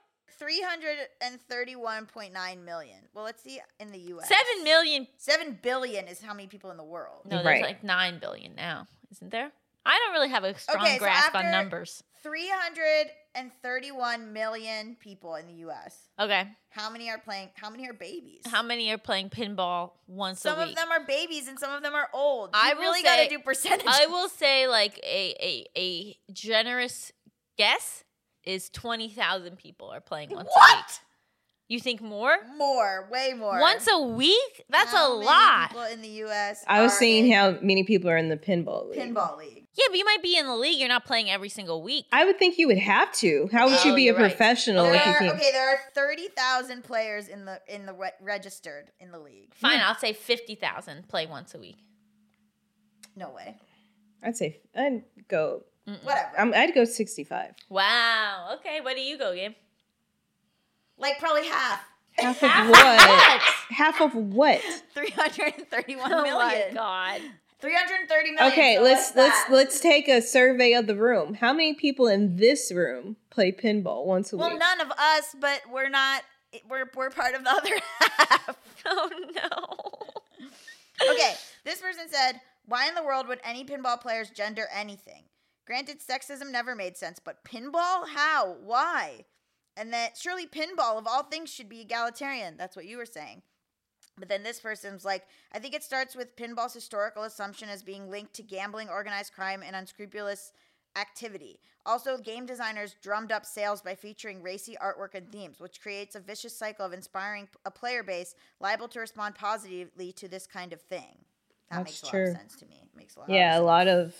331.9 0.41 2.65
million. 2.65 2.97
Well, 3.13 3.23
let's 3.23 3.43
see 3.43 3.59
in 3.79 3.91
the 3.91 3.99
US. 3.99 4.27
7 4.27 4.63
million. 4.63 5.05
7 5.17 5.59
billion 5.61 6.07
is 6.07 6.19
how 6.21 6.33
many 6.33 6.47
people 6.47 6.71
in 6.71 6.77
the 6.77 6.83
world. 6.83 7.21
No, 7.25 7.35
there's 7.37 7.45
right. 7.45 7.61
like 7.61 7.83
9 7.83 8.17
billion 8.19 8.55
now, 8.55 8.87
isn't 9.11 9.29
there? 9.29 9.51
I 9.85 9.99
don't 9.99 10.13
really 10.13 10.29
have 10.29 10.43
a 10.43 10.57
strong 10.57 10.83
okay, 10.83 10.97
grasp 10.97 11.31
so 11.31 11.37
on 11.39 11.51
numbers. 11.51 12.03
300 12.23 13.11
and 13.33 13.51
thirty-one 13.63 14.33
million 14.33 14.97
people 14.99 15.35
in 15.35 15.47
the 15.47 15.53
US. 15.69 15.95
Okay. 16.19 16.47
How 16.69 16.89
many 16.89 17.09
are 17.09 17.17
playing 17.17 17.49
how 17.55 17.69
many 17.69 17.87
are 17.87 17.93
babies? 17.93 18.41
How 18.45 18.61
many 18.61 18.91
are 18.91 18.97
playing 18.97 19.29
pinball 19.29 19.91
once 20.07 20.41
some 20.41 20.57
a 20.57 20.65
week? 20.65 20.77
Some 20.77 20.83
of 20.83 20.89
them 20.89 21.01
are 21.01 21.05
babies 21.05 21.47
and 21.47 21.57
some 21.59 21.73
of 21.73 21.81
them 21.81 21.93
are 21.93 22.09
old. 22.13 22.49
You 22.53 22.59
I 22.61 22.73
really 22.73 23.03
got 23.03 23.23
to 23.23 23.29
do 23.29 23.39
percentage. 23.39 23.87
I 23.87 24.05
will 24.09 24.29
say 24.29 24.67
like 24.67 24.99
a 25.03 25.35
a 25.41 25.65
a 25.77 26.17
generous 26.33 27.11
guess 27.57 28.03
is 28.43 28.69
20,000 28.69 29.57
people 29.57 29.89
are 29.89 30.01
playing 30.01 30.31
once 30.31 30.49
what? 30.53 30.71
a 30.71 30.77
week. 30.77 30.85
You 31.67 31.79
think 31.79 32.01
more? 32.01 32.35
More, 32.57 33.07
way 33.09 33.33
more. 33.33 33.57
Once 33.59 33.87
a 33.89 33.97
week? 34.01 34.63
That's 34.69 34.91
how 34.91 35.13
a 35.13 35.15
lot. 35.23 35.69
People 35.69 35.83
in 35.83 36.01
the 36.01 36.09
U.S. 36.09 36.65
I 36.67 36.81
was 36.81 36.91
seeing 36.91 37.31
how 37.31 37.57
many 37.61 37.85
people 37.85 38.09
are 38.09 38.17
in 38.17 38.27
the 38.27 38.35
pinball 38.35 38.89
league. 38.89 38.99
Pinball 38.99 39.37
league. 39.37 39.60
Yeah, 39.73 39.85
but 39.89 39.97
you 39.97 40.03
might 40.05 40.21
be 40.21 40.37
in 40.37 40.45
the 40.47 40.55
league. 40.55 40.77
You're 40.79 40.89
not 40.89 41.05
playing 41.05 41.29
every 41.29 41.47
single 41.47 41.81
week. 41.81 42.05
I 42.11 42.25
would 42.25 42.37
think 42.37 42.57
you 42.57 42.67
would 42.67 42.77
have 42.77 43.11
to. 43.13 43.47
How 43.53 43.67
would 43.69 43.79
Oh, 43.81 43.87
you 43.89 43.95
be 43.95 44.09
a 44.09 44.13
right. 44.13 44.19
professional 44.19 44.83
There 44.83 44.95
if 44.95 45.05
you 45.05 45.11
are, 45.13 45.19
can't? 45.19 45.35
okay, 45.35 45.51
there 45.53 45.69
are 45.69 45.79
thirty 45.95 46.27
thousand 46.27 46.83
players 46.83 47.29
in 47.29 47.45
the 47.45 47.61
in 47.69 47.85
the 47.85 47.93
re- 47.93 48.11
registered 48.21 48.91
in 48.99 49.11
the 49.11 49.19
league. 49.19 49.53
Fine, 49.55 49.79
hmm. 49.79 49.85
I'll 49.87 49.95
say 49.97 50.11
fifty 50.13 50.55
thousand 50.55 51.07
play 51.07 51.25
once 51.25 51.55
a 51.55 51.59
week. 51.59 51.77
No 53.15 53.29
way. 53.29 53.55
I'd 54.23 54.35
say 54.35 54.59
I'd 54.75 55.03
go. 55.29 55.63
Whatever. 55.85 56.29
I'm, 56.37 56.53
I'd 56.53 56.73
go 56.75 56.85
65. 56.85 57.53
Wow. 57.69 58.55
Okay, 58.59 58.81
what 58.81 58.95
do 58.95 59.01
you 59.01 59.17
go, 59.17 59.33
Gabe? 59.33 59.53
like 60.97 61.17
probably 61.19 61.47
half. 61.47 61.81
Half 62.17 62.43
of 62.43 62.69
what? 62.69 63.41
Half 63.69 64.01
of 64.01 64.15
what? 64.15 64.61
Three 64.93 65.09
hundred 65.09 65.53
and 65.57 65.67
thirty-one 65.69 66.13
Oh 66.13 66.21
million. 66.23 66.35
my 66.35 66.71
god. 66.73 67.21
330 67.61 68.31
million. 68.31 68.51
Okay, 68.51 68.75
so 68.75 68.81
let's 68.83 69.15
let's 69.15 69.49
let's 69.49 69.79
take 69.79 70.07
a 70.07 70.21
survey 70.21 70.73
of 70.73 70.87
the 70.87 70.95
room. 70.95 71.35
How 71.35 71.53
many 71.53 71.73
people 71.73 72.07
in 72.07 72.37
this 72.37 72.71
room 72.71 73.17
play 73.29 73.51
pinball 73.51 74.05
once 74.05 74.33
a 74.33 74.37
Well, 74.37 74.49
week? 74.49 74.59
Well, 74.59 74.77
none 74.77 74.85
of 74.85 74.91
us, 74.97 75.35
but 75.39 75.61
we're 75.71 75.89
not. 75.89 76.23
We're 76.69 76.89
we're 76.95 77.11
part 77.11 77.35
of 77.35 77.43
the 77.43 77.49
other 77.51 77.69
half. 78.17 78.57
Oh 78.85 79.09
no. 79.35 81.11
okay, 81.13 81.35
this 81.63 81.79
person 81.79 82.05
said, 82.09 82.41
"Why 82.65 82.87
in 82.87 82.95
the 82.95 83.03
world 83.03 83.27
would 83.27 83.39
any 83.43 83.63
pinball 83.63 84.01
players 84.01 84.29
gender 84.31 84.65
anything? 84.73 85.23
Granted, 85.67 85.99
sexism 85.99 86.51
never 86.51 86.75
made 86.75 86.97
sense, 86.97 87.19
but 87.23 87.43
pinball? 87.45 88.07
How? 88.07 88.57
Why? 88.63 89.25
And 89.77 89.93
that 89.93 90.17
surely 90.17 90.47
pinball 90.47 90.97
of 90.97 91.07
all 91.07 91.23
things 91.23 91.53
should 91.53 91.69
be 91.69 91.81
egalitarian. 91.81 92.57
That's 92.57 92.75
what 92.75 92.85
you 92.85 92.97
were 92.97 93.05
saying." 93.05 93.43
But 94.21 94.29
then 94.29 94.43
this 94.43 94.59
person's 94.59 95.03
like, 95.03 95.25
I 95.51 95.57
think 95.57 95.73
it 95.73 95.83
starts 95.83 96.15
with 96.15 96.35
pinball's 96.35 96.75
historical 96.75 97.23
assumption 97.23 97.69
as 97.69 97.81
being 97.81 98.11
linked 98.11 98.35
to 98.35 98.43
gambling, 98.43 98.87
organized 98.87 99.33
crime, 99.33 99.63
and 99.65 99.75
unscrupulous 99.75 100.53
activity. 100.95 101.59
Also, 101.87 102.19
game 102.19 102.45
designers 102.45 102.95
drummed 103.01 103.31
up 103.31 103.47
sales 103.47 103.81
by 103.81 103.95
featuring 103.95 104.43
racy 104.43 104.77
artwork 104.79 105.15
and 105.15 105.31
themes, 105.31 105.59
which 105.59 105.81
creates 105.81 106.15
a 106.15 106.19
vicious 106.19 106.55
cycle 106.55 106.85
of 106.85 106.93
inspiring 106.93 107.47
a 107.65 107.71
player 107.71 108.03
base 108.03 108.35
liable 108.59 108.87
to 108.89 108.99
respond 108.99 109.33
positively 109.33 110.11
to 110.11 110.27
this 110.27 110.45
kind 110.45 110.71
of 110.71 110.81
thing. 110.81 111.25
That 111.71 111.77
That's 111.77 111.85
makes 111.85 112.01
a 112.03 112.05
lot 112.05 112.11
true. 112.11 112.31
of 112.31 112.37
sense 112.37 112.55
to 112.57 112.67
me. 112.67 112.75
It 112.83 112.95
makes 112.95 113.15
a 113.15 113.21
lot 113.21 113.29
yeah, 113.29 113.57
a 113.57 113.61
lot 113.63 113.87
of 113.87 114.13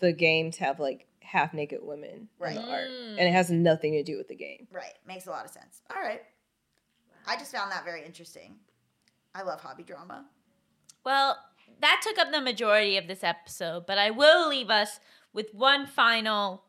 the 0.00 0.12
games 0.12 0.58
have 0.58 0.78
like 0.78 1.06
half 1.22 1.54
naked 1.54 1.78
women 1.82 2.28
Right. 2.38 2.56
in 2.56 2.62
the 2.62 2.68
art, 2.70 2.90
and 2.90 3.20
it 3.20 3.32
has 3.32 3.50
nothing 3.50 3.92
to 3.94 4.02
do 4.02 4.18
with 4.18 4.28
the 4.28 4.36
game. 4.36 4.66
Right. 4.70 4.92
Makes 5.06 5.26
a 5.26 5.30
lot 5.30 5.46
of 5.46 5.50
sense. 5.50 5.80
All 5.94 6.02
right. 6.02 6.20
I 7.26 7.36
just 7.36 7.52
found 7.52 7.70
that 7.70 7.84
very 7.84 8.04
interesting. 8.04 8.56
I 9.34 9.42
love 9.42 9.60
hobby 9.60 9.82
drama. 9.82 10.26
Well, 11.04 11.38
that 11.80 12.00
took 12.02 12.18
up 12.18 12.30
the 12.30 12.40
majority 12.40 12.96
of 12.96 13.06
this 13.06 13.24
episode, 13.24 13.86
but 13.86 13.98
I 13.98 14.10
will 14.10 14.48
leave 14.48 14.70
us 14.70 15.00
with 15.32 15.54
one 15.54 15.86
final 15.86 16.64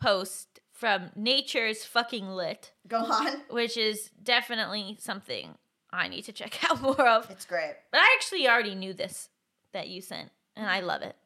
post 0.00 0.60
from 0.72 1.10
Nature's 1.14 1.84
fucking 1.84 2.26
lit, 2.28 2.72
Go 2.88 2.98
on. 2.98 3.42
which 3.50 3.76
is 3.76 4.10
definitely 4.22 4.96
something 4.98 5.56
I 5.92 6.08
need 6.08 6.22
to 6.22 6.32
check 6.32 6.58
out 6.70 6.80
more 6.80 7.06
of. 7.06 7.30
It's 7.30 7.44
great. 7.44 7.74
But 7.92 8.00
I 8.00 8.16
actually 8.16 8.48
already 8.48 8.74
knew 8.74 8.94
this 8.94 9.28
that 9.72 9.88
you 9.88 10.00
sent, 10.00 10.30
and 10.56 10.66
I 10.68 10.80
love 10.80 11.02
it. 11.02 11.16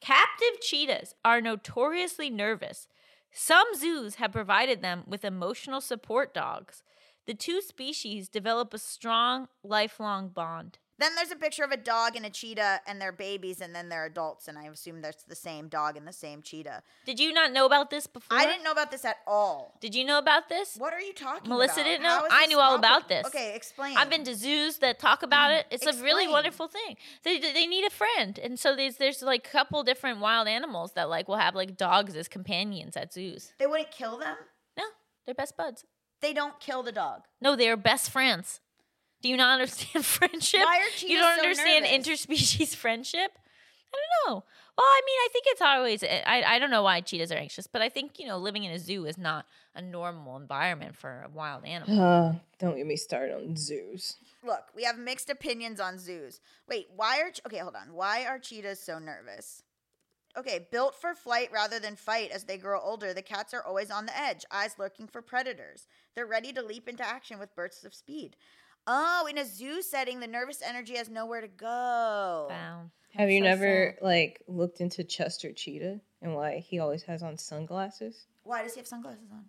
Captive 0.00 0.60
cheetahs 0.60 1.14
are 1.24 1.40
notoriously 1.40 2.30
nervous. 2.30 2.88
Some 3.30 3.66
zoos 3.76 4.16
have 4.16 4.32
provided 4.32 4.82
them 4.82 5.04
with 5.06 5.24
emotional 5.24 5.80
support 5.80 6.34
dogs. 6.34 6.82
The 7.26 7.34
two 7.34 7.60
species 7.60 8.28
develop 8.28 8.74
a 8.74 8.78
strong, 8.78 9.48
lifelong 9.62 10.28
bond. 10.28 10.78
Then 11.00 11.14
there's 11.14 11.30
a 11.30 11.36
picture 11.36 11.64
of 11.64 11.70
a 11.70 11.78
dog 11.78 12.14
and 12.14 12.26
a 12.26 12.30
cheetah 12.30 12.80
and 12.86 13.00
their 13.00 13.10
babies, 13.10 13.62
and 13.62 13.74
then 13.74 13.88
they're 13.88 14.04
adults, 14.04 14.48
and 14.48 14.58
I 14.58 14.64
assume 14.64 15.00
that's 15.00 15.22
the 15.22 15.34
same 15.34 15.68
dog 15.68 15.96
and 15.96 16.06
the 16.06 16.12
same 16.12 16.42
cheetah. 16.42 16.82
Did 17.06 17.18
you 17.18 17.32
not 17.32 17.52
know 17.52 17.64
about 17.64 17.88
this 17.88 18.06
before? 18.06 18.36
I 18.36 18.44
didn't 18.44 18.64
know 18.64 18.70
about 18.70 18.90
this 18.90 19.06
at 19.06 19.16
all. 19.26 19.78
Did 19.80 19.94
you 19.94 20.04
know 20.04 20.18
about 20.18 20.50
this? 20.50 20.76
What 20.76 20.92
are 20.92 21.00
you 21.00 21.14
talking 21.14 21.48
Melissa 21.48 21.80
about? 21.80 21.84
didn't 21.84 22.02
know? 22.02 22.26
I 22.30 22.46
knew 22.48 22.58
all 22.60 22.74
about 22.74 23.08
this. 23.08 23.26
Okay, 23.26 23.54
explain. 23.56 23.96
I've 23.96 24.10
been 24.10 24.24
to 24.24 24.34
zoos 24.34 24.76
that 24.78 24.98
talk 24.98 25.22
about 25.22 25.52
it. 25.52 25.64
It's 25.70 25.86
a 25.86 26.02
really 26.02 26.28
wonderful 26.28 26.68
thing. 26.68 26.96
They 27.22 27.38
they 27.40 27.66
need 27.66 27.86
a 27.86 27.90
friend, 27.90 28.38
and 28.38 28.58
so 28.58 28.76
there's 28.76 28.96
there's 28.96 29.22
like 29.22 29.46
a 29.46 29.50
couple 29.50 29.82
different 29.82 30.20
wild 30.20 30.48
animals 30.48 30.92
that 30.92 31.08
like 31.08 31.28
will 31.28 31.36
have 31.38 31.54
like 31.54 31.78
dogs 31.78 32.14
as 32.14 32.28
companions 32.28 32.94
at 32.94 33.14
zoos. 33.14 33.54
They 33.58 33.66
wouldn't 33.66 33.90
kill 33.90 34.18
them? 34.18 34.36
No, 34.76 34.84
they're 35.24 35.34
best 35.34 35.56
buds. 35.56 35.86
They 36.20 36.32
don't 36.32 36.58
kill 36.60 36.82
the 36.82 36.92
dog. 36.92 37.22
No, 37.40 37.56
they 37.56 37.68
are 37.68 37.76
best 37.76 38.10
friends. 38.10 38.60
Do 39.22 39.28
you 39.28 39.36
not 39.36 39.52
understand 39.60 40.04
friendship? 40.18 40.60
Why 40.64 40.78
are 40.80 41.06
you 41.06 41.18
don't 41.18 41.36
so 41.36 41.42
understand 41.42 41.84
nervous? 41.84 42.08
interspecies 42.08 42.74
friendship? 42.76 43.32
I 43.92 43.96
don't 44.26 44.34
know. 44.34 44.44
Well, 44.78 44.86
I 44.86 45.00
mean, 45.04 45.16
I 45.18 45.28
think 45.32 45.44
it's 45.48 45.60
always. 45.60 46.02
I 46.04 46.44
I 46.46 46.58
don't 46.58 46.70
know 46.70 46.82
why 46.82 47.00
cheetahs 47.00 47.32
are 47.32 47.36
anxious, 47.36 47.66
but 47.66 47.82
I 47.82 47.88
think 47.88 48.18
you 48.18 48.26
know 48.26 48.38
living 48.38 48.64
in 48.64 48.72
a 48.72 48.78
zoo 48.78 49.04
is 49.04 49.18
not 49.18 49.46
a 49.74 49.82
normal 49.82 50.36
environment 50.36 50.96
for 50.96 51.26
a 51.26 51.28
wild 51.28 51.64
animal. 51.66 52.00
Uh, 52.00 52.32
don't 52.58 52.76
get 52.76 52.86
me 52.86 52.96
started 52.96 53.34
on 53.34 53.56
zoos. 53.56 54.16
Look, 54.44 54.62
we 54.74 54.84
have 54.84 54.96
mixed 54.96 55.28
opinions 55.28 55.80
on 55.80 55.98
zoos. 55.98 56.40
Wait, 56.68 56.86
why 56.94 57.20
are 57.20 57.32
okay? 57.46 57.58
Hold 57.58 57.74
on. 57.74 57.92
Why 57.92 58.24
are 58.24 58.38
cheetahs 58.38 58.78
so 58.80 58.98
nervous? 58.98 59.64
Okay, 60.36 60.68
built 60.70 60.94
for 60.94 61.14
flight 61.14 61.50
rather 61.52 61.80
than 61.80 61.96
fight. 61.96 62.30
As 62.30 62.44
they 62.44 62.56
grow 62.56 62.80
older, 62.80 63.12
the 63.12 63.22
cats 63.22 63.52
are 63.52 63.64
always 63.64 63.90
on 63.90 64.06
the 64.06 64.16
edge, 64.16 64.44
eyes 64.50 64.76
lurking 64.78 65.08
for 65.08 65.22
predators. 65.22 65.86
They're 66.14 66.26
ready 66.26 66.52
to 66.52 66.62
leap 66.62 66.88
into 66.88 67.06
action 67.06 67.38
with 67.38 67.54
bursts 67.56 67.84
of 67.84 67.94
speed. 67.94 68.36
Oh, 68.86 69.26
in 69.28 69.38
a 69.38 69.44
zoo 69.44 69.82
setting, 69.82 70.20
the 70.20 70.26
nervous 70.26 70.62
energy 70.62 70.96
has 70.96 71.08
nowhere 71.08 71.40
to 71.40 71.48
go. 71.48 72.46
Wow. 72.48 72.90
Have 73.16 73.30
you 73.30 73.40
so 73.40 73.44
never 73.44 73.96
like 74.00 74.40
looked 74.46 74.80
into 74.80 75.02
Chester 75.02 75.52
Cheetah 75.52 76.00
and 76.22 76.34
why 76.34 76.58
he 76.58 76.78
always 76.78 77.02
has 77.02 77.22
on 77.22 77.36
sunglasses? 77.36 78.26
Why 78.44 78.62
does 78.62 78.74
he 78.74 78.80
have 78.80 78.86
sunglasses 78.86 79.30
on? 79.32 79.44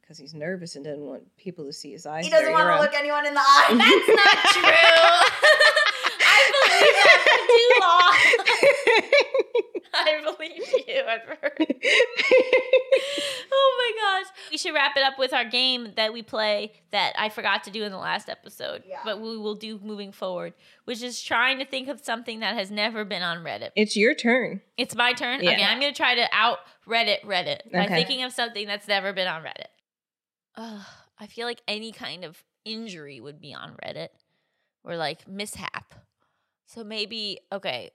Because 0.00 0.18
he's 0.18 0.34
nervous 0.34 0.76
and 0.76 0.84
doesn't 0.84 1.04
want 1.04 1.22
people 1.36 1.64
to 1.64 1.72
see 1.72 1.92
his 1.92 2.06
eyes. 2.06 2.24
He 2.24 2.30
doesn't 2.30 2.52
want 2.52 2.68
to 2.68 2.80
look 2.80 2.94
anyone 2.94 3.24
in 3.24 3.34
the 3.34 3.40
eye. 3.40 3.66
That's 3.70 4.08
not 4.08 4.44
true. 4.52 4.62
I 6.26 6.38
believe 6.52 6.94
that 7.00 7.18
for 7.24 7.38
too 7.48 7.70
long. 7.80 8.50
I 9.96 10.20
believe 10.24 10.62
you 10.88 11.02
at 11.08 11.26
first. 11.26 11.72
oh 13.52 13.74
my 13.78 14.00
gosh. 14.22 14.32
We 14.50 14.58
should 14.58 14.74
wrap 14.74 14.96
it 14.96 15.02
up 15.02 15.18
with 15.18 15.32
our 15.32 15.44
game 15.44 15.92
that 15.96 16.12
we 16.12 16.22
play 16.22 16.72
that 16.90 17.12
I 17.18 17.28
forgot 17.28 17.64
to 17.64 17.70
do 17.70 17.84
in 17.84 17.92
the 17.92 17.98
last 17.98 18.28
episode, 18.28 18.82
Yeah. 18.86 18.98
but 19.04 19.20
we 19.20 19.36
will 19.36 19.54
do 19.54 19.78
moving 19.82 20.12
forward, 20.12 20.54
which 20.84 21.02
is 21.02 21.22
trying 21.22 21.58
to 21.60 21.64
think 21.64 21.88
of 21.88 22.00
something 22.00 22.40
that 22.40 22.54
has 22.56 22.70
never 22.70 23.04
been 23.04 23.22
on 23.22 23.38
Reddit. 23.44 23.70
It's 23.76 23.96
your 23.96 24.14
turn. 24.14 24.62
It's 24.76 24.94
my 24.96 25.12
turn. 25.12 25.42
Yeah. 25.42 25.52
Okay, 25.52 25.64
I'm 25.64 25.80
going 25.80 25.92
to 25.92 25.96
try 25.96 26.14
to 26.16 26.26
out 26.32 26.58
Reddit 26.88 27.22
Reddit 27.24 27.70
by 27.72 27.84
Okay. 27.84 27.94
thinking 27.94 28.22
of 28.24 28.32
something 28.32 28.66
that's 28.66 28.88
never 28.88 29.12
been 29.12 29.28
on 29.28 29.42
Reddit. 29.42 29.68
Ugh, 30.56 30.82
I 31.18 31.26
feel 31.26 31.46
like 31.46 31.60
any 31.68 31.92
kind 31.92 32.24
of 32.24 32.42
injury 32.64 33.20
would 33.20 33.40
be 33.40 33.54
on 33.54 33.76
Reddit 33.84 34.08
or 34.82 34.96
like 34.96 35.26
mishap. 35.28 35.94
So 36.66 36.82
maybe, 36.82 37.38
okay, 37.52 37.90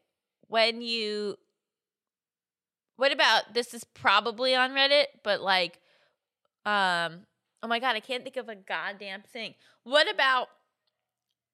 when 0.50 0.82
you. 0.82 1.38
What 2.98 3.14
about 3.14 3.54
this 3.54 3.74
is 3.74 3.86
probably 3.86 4.56
on 4.56 4.72
Reddit, 4.72 5.06
but 5.24 5.40
like, 5.40 5.80
um, 6.66 7.22
oh 7.64 7.68
my 7.68 7.80
God, 7.80 7.96
I 7.96 8.02
can't 8.02 8.24
think 8.24 8.36
of 8.36 8.50
a 8.50 8.56
goddamn 8.56 9.22
thing. 9.22 9.54
What 9.84 10.14
about 10.14 10.50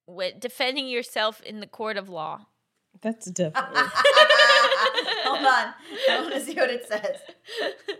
with 0.08 0.40
defending 0.40 0.88
yourself 0.88 1.40
in 1.42 1.60
the 1.60 1.68
court 1.68 1.96
of 1.96 2.08
law? 2.08 2.46
That's 3.00 3.30
definitely. 3.30 3.80
Hold 5.24 5.46
on. 5.46 5.74
I 6.10 6.20
want 6.20 6.34
to 6.34 6.40
see 6.40 6.54
what 6.54 6.70
it 6.70 6.86
says. 6.88 7.18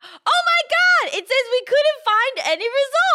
Oh 0.00 0.42
my 0.46 1.10
god! 1.10 1.18
It 1.18 1.26
says 1.26 1.44
we 1.50 1.62
couldn't 1.66 2.04
find 2.04 2.52
any 2.52 2.66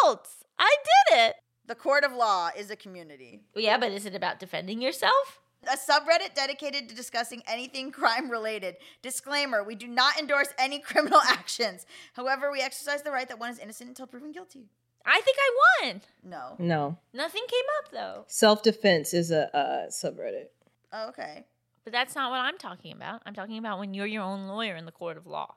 results. 0.04 0.44
I 0.58 0.76
did 1.08 1.18
it. 1.18 1.36
The 1.66 1.74
court 1.74 2.04
of 2.04 2.12
law 2.12 2.50
is 2.56 2.70
a 2.70 2.76
community. 2.76 3.40
Yeah, 3.56 3.78
but 3.78 3.90
is 3.90 4.04
it 4.04 4.14
about 4.14 4.38
defending 4.38 4.82
yourself? 4.82 5.40
A 5.68 5.76
subreddit 5.76 6.34
dedicated 6.34 6.88
to 6.88 6.94
discussing 6.94 7.42
anything 7.46 7.90
crime 7.92 8.30
related. 8.30 8.76
Disclaimer 9.02 9.62
We 9.64 9.74
do 9.74 9.86
not 9.86 10.18
endorse 10.18 10.48
any 10.58 10.78
criminal 10.78 11.20
actions. 11.28 11.86
However, 12.14 12.50
we 12.50 12.60
exercise 12.60 13.02
the 13.02 13.10
right 13.10 13.28
that 13.28 13.38
one 13.38 13.50
is 13.50 13.58
innocent 13.58 13.88
until 13.88 14.06
proven 14.06 14.32
guilty. 14.32 14.68
I 15.06 15.20
think 15.20 15.36
I 15.38 15.86
won. 15.86 16.00
No. 16.22 16.56
no. 16.58 16.98
Nothing 17.12 17.42
came 17.48 17.64
up 17.78 17.92
though. 17.92 18.24
Self 18.26 18.62
defense 18.62 19.12
is 19.12 19.30
a 19.30 19.54
uh, 19.54 19.86
subreddit. 19.90 20.46
Oh, 20.92 21.08
okay. 21.08 21.44
But 21.84 21.92
that's 21.92 22.14
not 22.14 22.30
what 22.30 22.40
I'm 22.40 22.56
talking 22.56 22.92
about. 22.92 23.22
I'm 23.26 23.34
talking 23.34 23.58
about 23.58 23.78
when 23.78 23.92
you're 23.92 24.06
your 24.06 24.22
own 24.22 24.46
lawyer 24.48 24.74
in 24.76 24.86
the 24.86 24.92
court 24.92 25.18
of 25.18 25.26
law. 25.26 25.54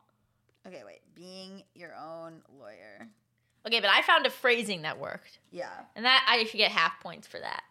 Okay, 0.67 0.82
wait. 0.86 1.00
Being 1.15 1.63
your 1.74 1.93
own 1.96 2.41
lawyer. 2.60 3.08
Okay, 3.65 3.80
but 3.80 3.89
I 3.89 4.02
found 4.02 4.26
a 4.26 4.30
phrasing 4.30 4.82
that 4.82 5.00
worked. 5.00 5.39
Yeah. 5.52 5.70
And 5.96 6.06
that 6.06 6.26
I 6.30 6.43
should 6.43 6.58
get 6.58 6.72
half 6.72 7.00
points 7.02 7.28
for 7.28 7.39
that. 7.39 7.63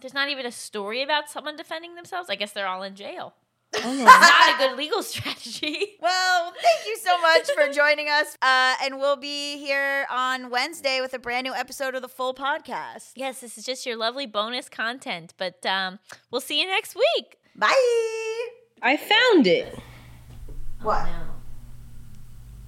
There's 0.00 0.14
not 0.14 0.28
even 0.28 0.46
a 0.46 0.52
story 0.52 1.02
about 1.02 1.30
someone 1.30 1.56
defending 1.56 1.94
themselves. 1.94 2.28
I 2.28 2.34
guess 2.34 2.52
they're 2.52 2.66
all 2.66 2.82
in 2.82 2.94
jail. 2.94 3.34
Oh 3.74 4.04
Not 4.04 4.54
a 4.54 4.68
good 4.68 4.76
legal 4.76 5.02
strategy. 5.02 5.96
Well, 6.00 6.52
thank 6.62 6.86
you 6.86 6.96
so 6.98 7.18
much 7.20 7.50
for 7.50 7.72
joining 7.72 8.08
us. 8.08 8.36
Uh, 8.40 8.74
and 8.82 8.98
we'll 8.98 9.16
be 9.16 9.58
here 9.58 10.06
on 10.08 10.50
Wednesday 10.50 11.00
with 11.00 11.14
a 11.14 11.18
brand 11.18 11.44
new 11.44 11.52
episode 11.52 11.96
of 11.96 12.02
the 12.02 12.08
full 12.08 12.32
podcast. 12.32 13.12
Yes, 13.16 13.40
this 13.40 13.58
is 13.58 13.64
just 13.64 13.84
your 13.84 13.96
lovely 13.96 14.24
bonus 14.26 14.68
content, 14.68 15.34
but 15.36 15.66
um, 15.66 15.98
we'll 16.30 16.40
see 16.40 16.60
you 16.60 16.66
next 16.68 16.94
week. 16.94 17.38
Bye. 17.56 17.72
I 18.82 18.96
found 18.96 19.48
it. 19.48 19.80
What? 20.82 21.08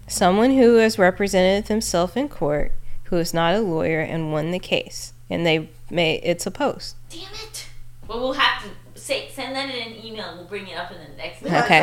Someone 0.09 0.51
who 0.51 0.77
has 0.77 0.99
represented 0.99 1.69
himself 1.69 2.17
in 2.17 2.29
court, 2.29 2.73
who 3.05 3.17
is 3.19 3.33
not 3.33 3.55
a 3.55 3.61
lawyer 3.61 4.01
and 4.01 4.33
won 4.33 4.51
the 4.51 4.59
case, 4.59 5.13
and 5.31 5.47
they 5.47 5.71
may 5.91 6.17
it's 6.17 6.47
a 6.47 6.51
post. 6.51 6.97
Damn 7.11 7.33
it. 7.35 7.67
Well, 8.07 8.21
we'll 8.21 8.33
have 8.33 8.65
to 8.65 9.01
say, 9.01 9.29
send 9.31 9.55
that 9.55 9.69
in 9.69 9.93
an 9.93 10.05
email. 10.05 10.35
We'll 10.37 10.47
bring 10.47 10.69
it 10.69 10.77
up 10.77 10.91
in 10.91 10.99
the 10.99 11.17
next 11.17 11.43
Okay. 11.43 11.83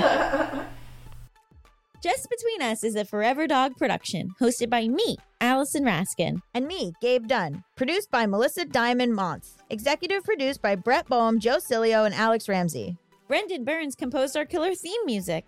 Just 2.03 2.29
Between 2.29 2.61
Us 2.61 2.83
is 2.83 2.95
a 2.95 3.03
Forever 3.03 3.47
Dog 3.47 3.77
production, 3.77 4.29
hosted 4.39 4.69
by 4.69 4.87
me, 4.87 5.17
Allison 5.41 5.83
Raskin. 5.83 6.41
And 6.53 6.67
me, 6.67 6.93
Gabe 7.01 7.25
Dunn. 7.27 7.63
Produced 7.75 8.11
by 8.11 8.27
Melissa 8.27 8.65
Diamond 8.65 9.15
Monts. 9.15 9.57
Executive 9.71 10.23
produced 10.23 10.61
by 10.61 10.75
Brett 10.75 11.07
Boham, 11.07 11.39
Joe 11.39 11.57
Cilio, 11.57 12.05
and 12.05 12.13
Alex 12.13 12.47
Ramsey. 12.47 12.97
Brendan 13.27 13.63
Burns 13.63 13.95
composed 13.95 14.37
our 14.37 14.45
killer 14.45 14.75
theme 14.75 15.01
music. 15.05 15.47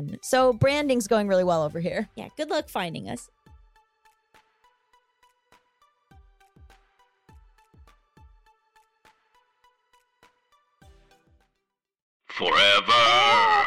fun. 0.09 0.19
So 0.21 0.53
branding's 0.53 1.07
going 1.07 1.27
really 1.27 1.43
well 1.43 1.63
over 1.63 1.79
here. 1.79 2.09
Yeah, 2.15 2.29
good 2.37 2.49
luck 2.49 2.69
finding 2.69 3.09
us. 3.09 3.29
Forever 12.27 13.65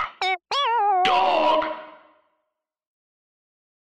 Dog. 1.05 1.84